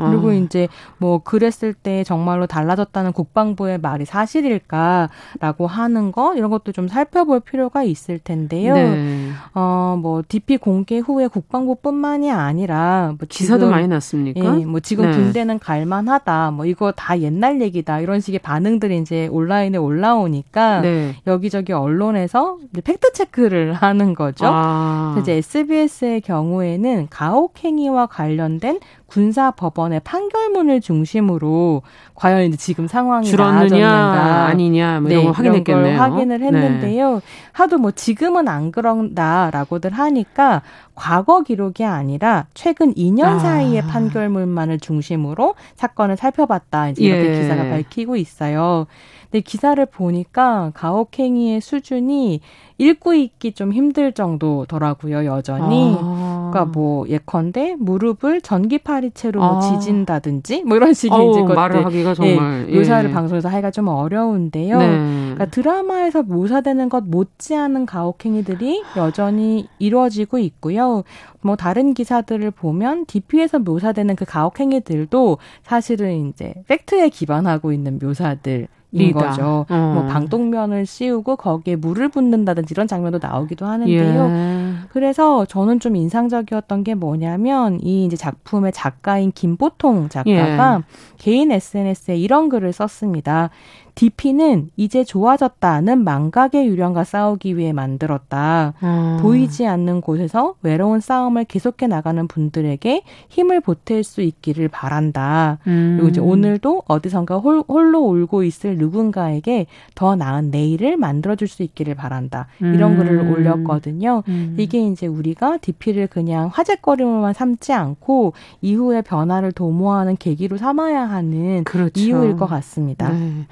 [0.00, 0.32] 그리고 아.
[0.32, 7.40] 이제 뭐 그랬을 때 정말로 달라졌다는 국방부의 말이 사실일까라고 하는 거 이런 것도 좀 살펴볼
[7.40, 8.74] 필요가 있을 텐데요.
[8.74, 9.30] 네.
[9.52, 14.60] 어뭐 DP 공개 후에 국방부뿐만이 아니라 뭐 기사도 많이 났습니까?
[14.60, 15.16] 예, 뭐 지금 네.
[15.16, 16.52] 군대는 갈만하다.
[16.52, 18.00] 뭐 이거 다 옛날 얘기다.
[18.00, 21.16] 이런 식의 반응들이 이제 온라인에 올라오니까 네.
[21.26, 24.46] 여기저기 언론에서 팩트 체크를 하는 거죠.
[24.48, 25.16] 아.
[25.20, 28.80] 이제 SBS의 경우에는 가혹 행위와 관련된
[29.10, 31.82] 군사 법원의 판결문을 중심으로
[32.14, 35.84] 과연 이제 지금 상황이 줄었느냐 아니냐 뭐 이런 네, 걸 확인했겠네요.
[35.84, 37.14] 걸 확인을 했는데요.
[37.14, 37.20] 네.
[37.52, 40.62] 하도 뭐 지금은 안 그런다라고들 하니까
[40.94, 43.38] 과거 기록이 아니라 최근 2년 아.
[43.40, 46.90] 사이의 판결문만을 중심으로 사건을 살펴봤다.
[46.90, 47.40] 이제 이렇게 예.
[47.40, 48.86] 기사가 밝히고 있어요.
[49.30, 52.40] 근데 기사를 보니까 가혹행위의 수준이
[52.80, 55.94] 읽고 있기 좀 힘들 정도더라고요, 여전히.
[56.00, 56.50] 아.
[56.50, 59.60] 그러니까 뭐 예컨대 무릎을 전기 파리채로 뭐 아.
[59.60, 63.12] 지진다든지 뭐 이런 식의 어우, 이제 것들 말을 하기가 정말 예, 묘사를 예.
[63.12, 64.78] 방송에서 하기가 좀 어려운데요.
[64.78, 64.86] 네.
[64.86, 71.04] 그러니까 드라마에서 묘사되는 것 못지않은 가혹행위들이 여전히 이루어지고 있고요.
[71.42, 79.12] 뭐 다른 기사들을 보면 DP에서 묘사되는 그 가혹행위들도 사실은 이제 팩트에 기반하고 있는 묘사들 인
[79.12, 79.66] 거죠.
[79.68, 79.92] 어.
[79.94, 84.26] 뭐 방독면을 씌우고 거기에 물을 붓는다든지 이런 장면도 나오기도 하는데요.
[84.28, 84.74] 예.
[84.92, 90.82] 그래서 저는 좀 인상적이었던 게 뭐냐면 이 이제 작품의 작가인 김보통 작가가 예.
[91.18, 93.50] 개인 SNS에 이런 글을 썼습니다.
[93.94, 98.74] DP는 이제 좋아졌다는 망각의 유령과 싸우기 위해 만들었다.
[98.82, 99.18] 음.
[99.20, 105.58] 보이지 않는 곳에서 외로운 싸움을 계속해 나가는 분들에게 힘을 보탤 수 있기를 바란다.
[105.66, 105.96] 음.
[105.96, 111.94] 그리고 이제 오늘도 어디선가 홀, 홀로 울고 있을 누군가에게 더 나은 내일을 만들어줄 수 있기를
[111.94, 112.46] 바란다.
[112.60, 112.98] 이런 음.
[112.98, 114.22] 글을 올렸거든요.
[114.28, 114.56] 음.
[114.58, 122.00] 이게 이제 우리가 DP를 그냥 화제거리로만 삼지 않고 이후의 변화를 도모하는 계기로 삼아야 하는 그렇죠.
[122.00, 123.10] 이유일 것 같습니다.
[123.10, 123.46] 네.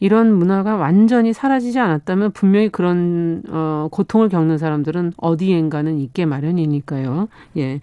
[0.00, 7.28] 이런 문화가 완전히 사라지지 않았다면 분명히 그런 어 고통을 겪는 사람들은 어디엔가는 있게 마련이니까요.
[7.58, 7.80] 예.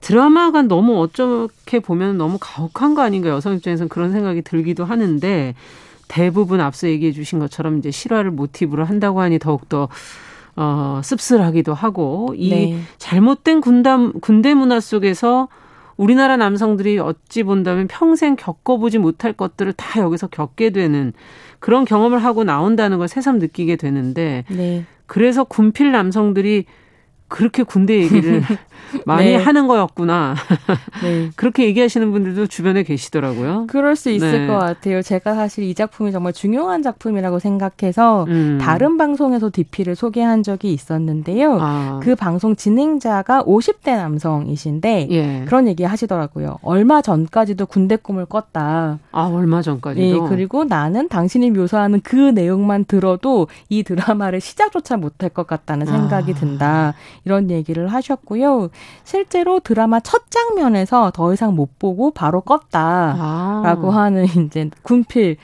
[0.00, 5.54] 드라마가 너무 어떻게 보면 너무 가혹한 거 아닌가 여성 입장에서는 그런 생각이 들기도 하는데
[6.08, 9.88] 대부분 앞서 얘기해 주신 것처럼 이제 실화를 모티브로 한다고 하니 더욱더
[10.56, 12.80] 어, 씁쓸하기도 하고 이 네.
[12.98, 15.48] 잘못된 군담 군대 문화 속에서
[15.96, 21.12] 우리나라 남성들이 어찌 본다면 평생 겪어보지 못할 것들을 다 여기서 겪게 되는
[21.62, 24.84] 그런 경험을 하고 나온다는 걸 새삼 느끼게 되는데 네.
[25.06, 26.64] 그래서 군필 남성들이
[27.32, 28.42] 그렇게 군대 얘기를
[29.06, 29.36] 많이 네.
[29.36, 30.34] 하는 거였구나.
[31.02, 31.30] 네.
[31.36, 33.66] 그렇게 얘기하시는 분들도 주변에 계시더라고요.
[33.68, 34.46] 그럴 수 있을 네.
[34.46, 35.00] 것 같아요.
[35.00, 38.58] 제가 사실 이 작품이 정말 중요한 작품이라고 생각해서 음.
[38.60, 41.56] 다른 방송에서 DP를 소개한 적이 있었는데요.
[41.58, 42.00] 아.
[42.02, 45.44] 그 방송 진행자가 50대 남성이신데 예.
[45.46, 46.58] 그런 얘기 하시더라고요.
[46.60, 48.98] 얼마 전까지도 군대 꿈을 꿨다.
[49.10, 50.24] 아, 얼마 전까지도?
[50.24, 56.32] 네, 그리고 나는 당신이 묘사하는 그 내용만 들어도 이 드라마를 시작조차 못할 것 같다는 생각이
[56.32, 56.34] 아.
[56.34, 56.94] 든다.
[57.24, 58.68] 이런 얘기를 하셨고요.
[59.04, 63.90] 실제로 드라마 첫 장면에서 더 이상 못 보고 바로 껐다라고 아.
[63.92, 65.36] 하는 이제 군필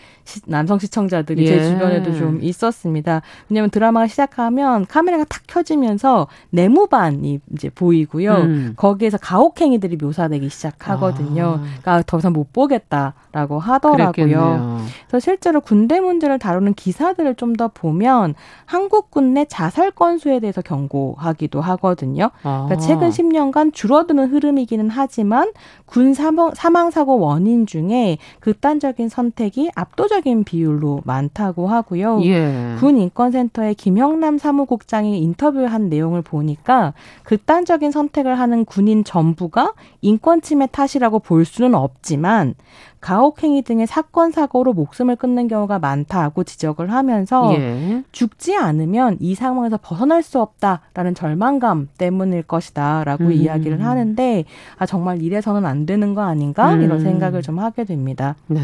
[0.46, 1.46] 남성 시청자들이 예.
[1.46, 3.22] 제 주변에도 좀 있었습니다.
[3.48, 8.32] 왜냐하면 드라마가 시작하면 카메라가 탁 켜지면서 내무반이 이제 보이고요.
[8.34, 8.74] 음.
[8.76, 11.60] 거기에서 가혹행위들이 묘사되기 시작하거든요.
[11.60, 11.60] 아.
[11.62, 14.12] 그러니까 더 이상 못 보겠다라고 하더라고요.
[14.12, 14.80] 그랬겠네요.
[15.08, 18.34] 그래서 실제로 군대 문제를 다루는 기사들을 좀 더 보면
[18.66, 22.30] 한국 군 내 자살 건수에 대해서 경고하기도 하거든요.
[22.40, 22.78] 그러니까 아.
[22.78, 25.52] 최근 10년간 줄어드는 흐름이기는 하지만
[25.86, 32.20] 군 사망, 사망 사고 원인 중에 극단적인 선택이 압도적 압도적인 비율로 많다고 하고요.
[32.24, 32.76] 예.
[32.78, 41.20] 군 인권센터의 김영남 사무국장이 인터뷰한 내용을 보니까 극단적인 선택을 하는 군인 전부가 인권 침해 탓이라고
[41.20, 42.54] 볼 수는 없지만
[43.00, 48.02] 가혹행위 등의 사건 사고로 목숨을 끊는 경우가 많다고 지적을 하면서 예.
[48.12, 53.32] 죽지 않으면 이 상황에서 벗어날 수 없다라는 절망감 때문일 것이다라고 음.
[53.32, 54.44] 이야기를 하는데
[54.78, 56.82] 아 정말 이래서는 안 되는 거 아닌가 음.
[56.82, 58.34] 이런 생각을 좀 하게 됩니다.
[58.46, 58.60] 네.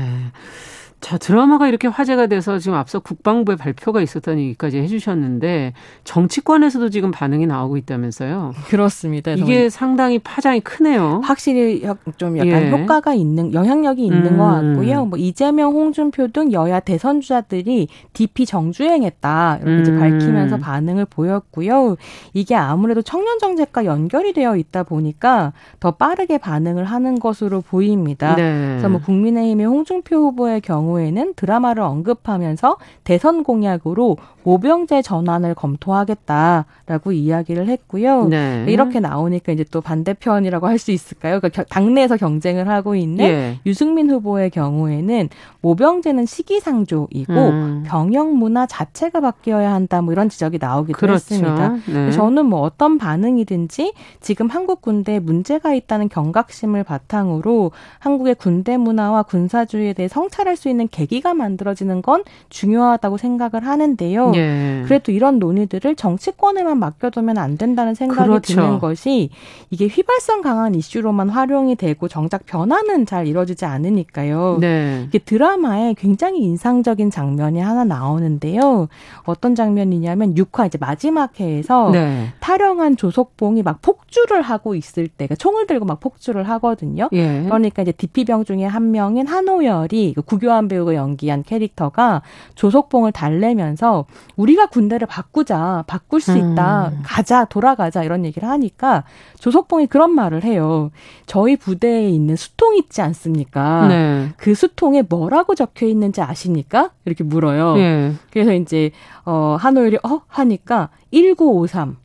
[1.05, 5.75] 자, 드라마가 이렇게 화제가 돼서 지금 앞서 국방부의 발표가 있었다는 얘기까지 해주셨는데
[6.05, 8.55] 정치권에서도 지금 반응이 나오고 있다면서요?
[8.69, 9.33] 그렇습니다.
[9.33, 11.21] 이게 상당히 파장이 크네요.
[11.23, 11.87] 확실히
[12.17, 12.71] 좀 약간 예.
[12.71, 14.39] 효과가 있는 영향력이 있는 음.
[14.39, 15.05] 것 같고요.
[15.05, 20.01] 뭐 이재명, 홍준표 등 여야 대선 주자들이 DP 정주행했다 이렇게 음.
[20.01, 21.97] 밝히면서 반응을 보였고요.
[22.33, 28.37] 이게 아무래도 청년 정책과 연결이 되어 있다 보니까 더 빠르게 반응을 하는 것으로 보입니다.
[28.37, 28.69] 네.
[28.71, 37.66] 그래서 뭐 국민의힘의 홍준표 후보의 경우 경우에는 드라마를 언급하면서 대선 공약으로 모병제 전환을 검토하겠다라고 이야기를
[37.68, 38.28] 했고요.
[38.28, 38.64] 네.
[38.68, 41.40] 이렇게 나오니까 이제 또 반대편이라고 할 수 있을까요?
[41.40, 43.59] 그러니까 당내에서 경쟁을 하고 있는 예.
[43.64, 45.30] 유승민 후보의 경우에는
[45.62, 47.84] 모병제는 시기상조이고 음.
[47.86, 51.14] 병영 문화 자체가 바뀌어야 한다 뭐 이런 지적이 나오기도 그렇죠.
[51.14, 51.76] 했습니다.
[51.86, 52.11] 네.
[52.11, 59.95] 저는 뭐 어떤 반응이든지 지금 한국 군대에 문제가 있다는 경각심을 바탕으로 한국의 군대 문화와 군사주의에
[59.95, 64.34] 대해 성찰할 수 있는 계기가 만들어지는 건 중요하다고 생각을 하는데요.
[64.35, 64.82] 예.
[64.85, 68.55] 그래도 이런 논의들을 정치권에만 맡겨두면 안 된다는 생각이 그렇죠.
[68.55, 69.30] 드는 것이
[69.70, 74.59] 이게 휘발성 강한 이슈로만 활용이 되고 정작 변화는 잘 이루어지지 않으니까요.
[74.61, 75.05] 네.
[75.09, 78.89] 이게 드라마에 굉장히 인상적인 장면이 하나 나오는데요.
[79.24, 82.28] 어떤 장면이냐면 6화 이제 마지막 회에서 네.
[82.41, 87.09] 탈영한 조석봉이 막 폭주를 하고 있을 때, 그러니까 총을 들고 막 폭주를 하거든요.
[87.12, 87.43] 예.
[87.45, 92.22] 그러니까 이제 DP병 중에 한 명인 한호열이 그 구교한 배우가 연기한 캐릭터가
[92.55, 94.05] 조석봉을 달래면서
[94.37, 97.03] 우리가 군대를 바꾸자, 바꿀 수 있다, 음.
[97.05, 99.05] 가자, 돌아가자 이런 얘기를 하니까
[99.39, 100.91] 조석봉이 그런 말을 해요.
[101.27, 103.87] 저희 부대에 있는 수통 있지 않습니까?
[103.89, 104.33] 네.
[104.37, 106.91] 그 수통에 뭐라고 적혀 있는지 아십니까?
[107.05, 107.77] 이렇게 물어요.
[107.77, 108.12] 네.
[108.31, 108.91] 그래서 이제
[109.25, 111.97] 어 한올이 어 하니까 1953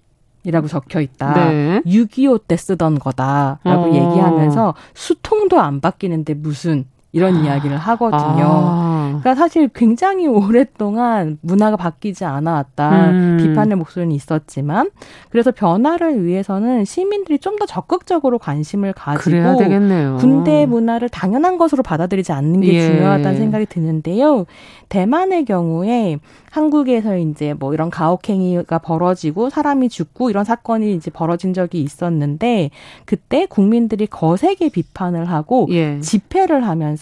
[0.43, 1.33] 이라고 적혀 있다.
[1.33, 1.81] 네.
[1.85, 3.87] 6.25 때 쓰던 거다라고 어.
[3.87, 7.39] 얘기하면서 수통도 안 바뀌는데 무슨 이런 아.
[7.39, 8.45] 이야기를 하거든요.
[8.45, 8.89] 아.
[9.09, 13.09] 그러니까 사실 굉장히 오랫동안 문화가 바뀌지 않아왔다.
[13.09, 13.37] 음.
[13.41, 14.89] 비판의 목소리는 있었지만
[15.29, 19.57] 그래서 변화를 위해서는 시민들이 좀 더 적극적으로 관심을 가지고
[20.17, 22.87] 군대 문화를 당연한 것으로 받아들이지 않는 게 예.
[22.87, 24.45] 중요하다는 생각이 드는데요.
[24.87, 26.19] 대만의 경우에
[26.51, 32.71] 한국에서 이제 뭐 이런 가혹행위가 벌어지고 사람이 죽고 이런 사건이 이제 벌어진 적이 있었는데
[33.05, 35.99] 그때 국민들이 거세게 비판을 하고 예.
[35.99, 36.98] 집회를 하면서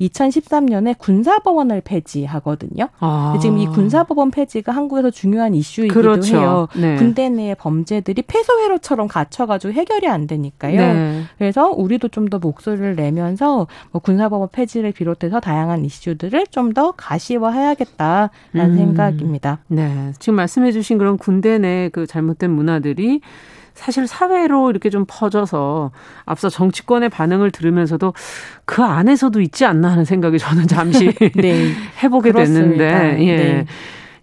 [0.00, 2.88] 2013년에 군사법원을 폐지하거든요.
[3.00, 3.38] 아.
[3.40, 6.36] 지금 이 군사법원 폐지가 한국에서 중요한 이슈이기도 그렇죠.
[6.36, 6.68] 해요.
[6.76, 6.96] 네.
[6.96, 10.76] 군대 내의 범죄들이 폐소회로처럼 갇혀가지고 해결이 안 되니까요.
[10.80, 11.22] 네.
[11.38, 18.30] 그래서 우리도 좀 더 목소리를 내면서 뭐 군사법원 폐지를 비롯해서 다양한 이슈들을 좀 더 가시화해야겠다라는
[18.54, 18.76] 음.
[18.76, 19.58] 생각입니다.
[19.68, 23.20] 네, 지금 말씀해주신 그런 군대 내 그 잘못된 문화들이
[23.74, 25.90] 사실 사회로 이렇게 좀 퍼져서
[26.24, 28.14] 앞서 정치권의 반응을 들으면서도
[28.64, 31.72] 그 안에서도 있지 않나 하는 생각이 저는 잠시 네.
[32.02, 32.88] 해보게 그렇습니다.
[32.88, 33.36] 됐는데 예.
[33.36, 33.66] 네.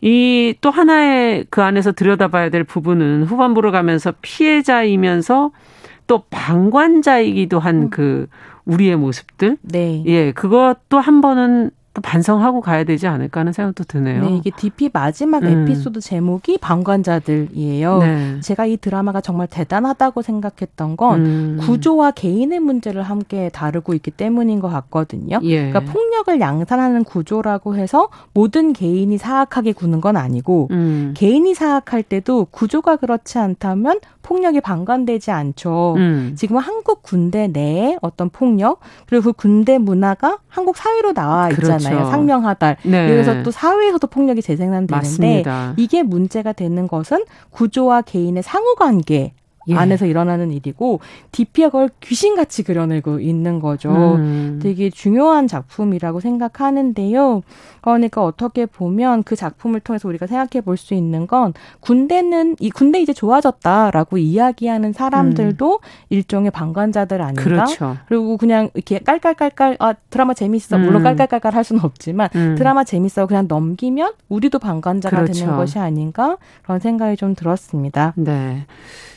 [0.01, 5.51] 이또 하나의 그 안에서 들여다봐야 될 부분은 후반부로 가면서 피해자이면서
[6.07, 7.89] 또 방관자이기도 한그 음.
[7.89, 8.27] 그
[8.65, 9.57] 우리의 모습들.
[9.61, 10.03] 네.
[10.05, 14.23] 예, 그것도 한 번은 또 반성하고 가야 되지 않을까 하는 생각도 드네요.
[14.23, 15.63] 네, 이게 DP 마지막 음.
[15.67, 17.97] 에피소드 제목이 방관자들이에요.
[17.99, 18.39] 네.
[18.39, 21.57] 제가 이 드라마가 정말 대단하다고 생각했던 건 음.
[21.59, 25.39] 구조와 개인의 문제를 함께 다루고 있기 때문인 것 같거든요.
[25.43, 25.69] 예.
[25.69, 31.13] 그러니까 폭력을 양산하는 구조라고 해서 모든 개인이 사악하게 구는 건 아니고 음.
[31.17, 35.95] 개인이 사악할 때도 구조가 그렇지 않다면 폭력이 방관되지 않죠.
[35.97, 36.35] 음.
[36.37, 41.77] 지금 한국 군대 내에 어떤 폭력 그리고 그 군대 문화가 한국 사회로 나와 있잖아요.
[41.77, 41.80] 그렇죠.
[41.81, 42.77] 상명하달.
[42.83, 43.11] 네.
[43.11, 45.73] 여기서 또 사회에서도 폭력이 재생산되는데 맞습니다.
[45.77, 49.33] 이게 문제가 되는 것은 구조와 개인의 상호관계
[49.67, 49.75] 예.
[49.75, 50.99] 안에서 일어나는 일이고
[51.31, 53.91] 디피가 그걸 귀신같이 그려내고 있는 거죠.
[54.15, 54.59] 음.
[54.61, 57.41] 되게 중요한 작품이라고 생각하는데요.
[57.81, 62.99] 그러니까 어떻게 보면 그 작품을 통해서 우리가 생각해 볼 수 있는 건 군대는 이 군대
[62.99, 65.79] 이제 좋아졌다라고 이야기하는 사람들도 음.
[66.09, 67.43] 일종의 방관자들 아닌가?
[67.43, 67.97] 그렇죠.
[68.07, 70.77] 그리고 그냥 이렇게 깔깔깔깔 아 드라마 재밌어.
[70.79, 71.03] 물론 음.
[71.03, 72.55] 깔깔깔깔 할 수는 없지만 음.
[72.57, 75.39] 드라마 재밌어 그냥 넘기면 우리도 방관자가 그렇죠.
[75.41, 78.13] 되는 것이 아닌가 그런 생각이 좀 들었습니다.
[78.15, 78.65] 네.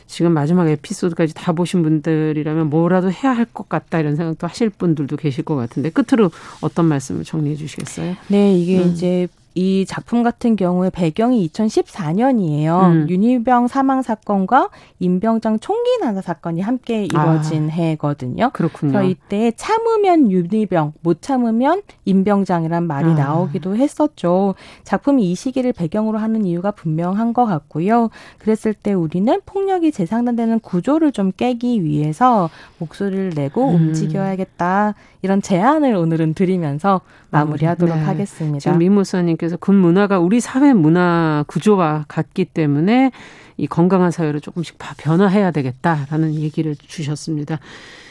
[0.06, 5.16] 지금 마지막 에피소드까지 다 보신 분들이라면 뭐라도 해야 할 것 같다 이런 생각도 하실 분들도
[5.16, 6.30] 계실 것 같은데 끝으로
[6.60, 8.14] 어떤 말씀을 정리해 주시겠어요?
[8.28, 8.90] 네, 이게 음.
[8.90, 12.90] 이제 이 작품 같은 경우에 배경이 2014년이에요.
[12.90, 13.06] 음.
[13.08, 18.50] 윤희병 사망 사건과 임병장 총기 난사 사건이 함께 이루어진 아, 해거든요.
[18.52, 18.92] 그렇군요.
[18.92, 23.14] 그래서 이때 참으면 윤희병, 못 참으면 임병장이란 말이 아.
[23.14, 24.54] 나오기도 했었죠.
[24.82, 28.10] 작품이 이 시기를 배경으로 하는 이유가 분명한 것 같고요.
[28.38, 33.74] 그랬을 때 우리는 폭력이 재상단되는 구조를 좀 깨기 위해서 목소리를 내고 음.
[33.74, 34.94] 움직여야겠다.
[35.24, 37.00] 이런 제안을 오늘은 드리면서
[37.30, 38.04] 마무리하도록 네.
[38.04, 38.58] 하겠습니다.
[38.58, 43.10] 지금 미무사님께서 군 문화가 우리 사회 문화 구조와 같기 때문에
[43.56, 47.58] 이 건강한 사회로 조금씩 변화해야 되겠다라는 얘기를 주셨습니다.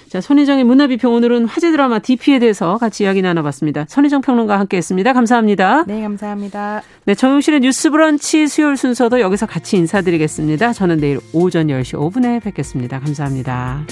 [0.09, 3.85] 자, 손희정의 문화비평 오늘은 화제 드라마 DP에 대해서 같이 이야기 나눠봤습니다.
[3.89, 5.13] 손희정 평론가와 함께했습니다.
[5.13, 5.85] 감사합니다.
[5.85, 6.81] 네, 감사합니다.
[7.05, 10.73] 네, 정용실의 뉴스브런치 수요일 순서도 여기서 같이 인사드리겠습니다.
[10.73, 12.99] 저는 내일 오전 10시 5분에 뵙겠습니다.
[12.99, 13.85] 감사합니다.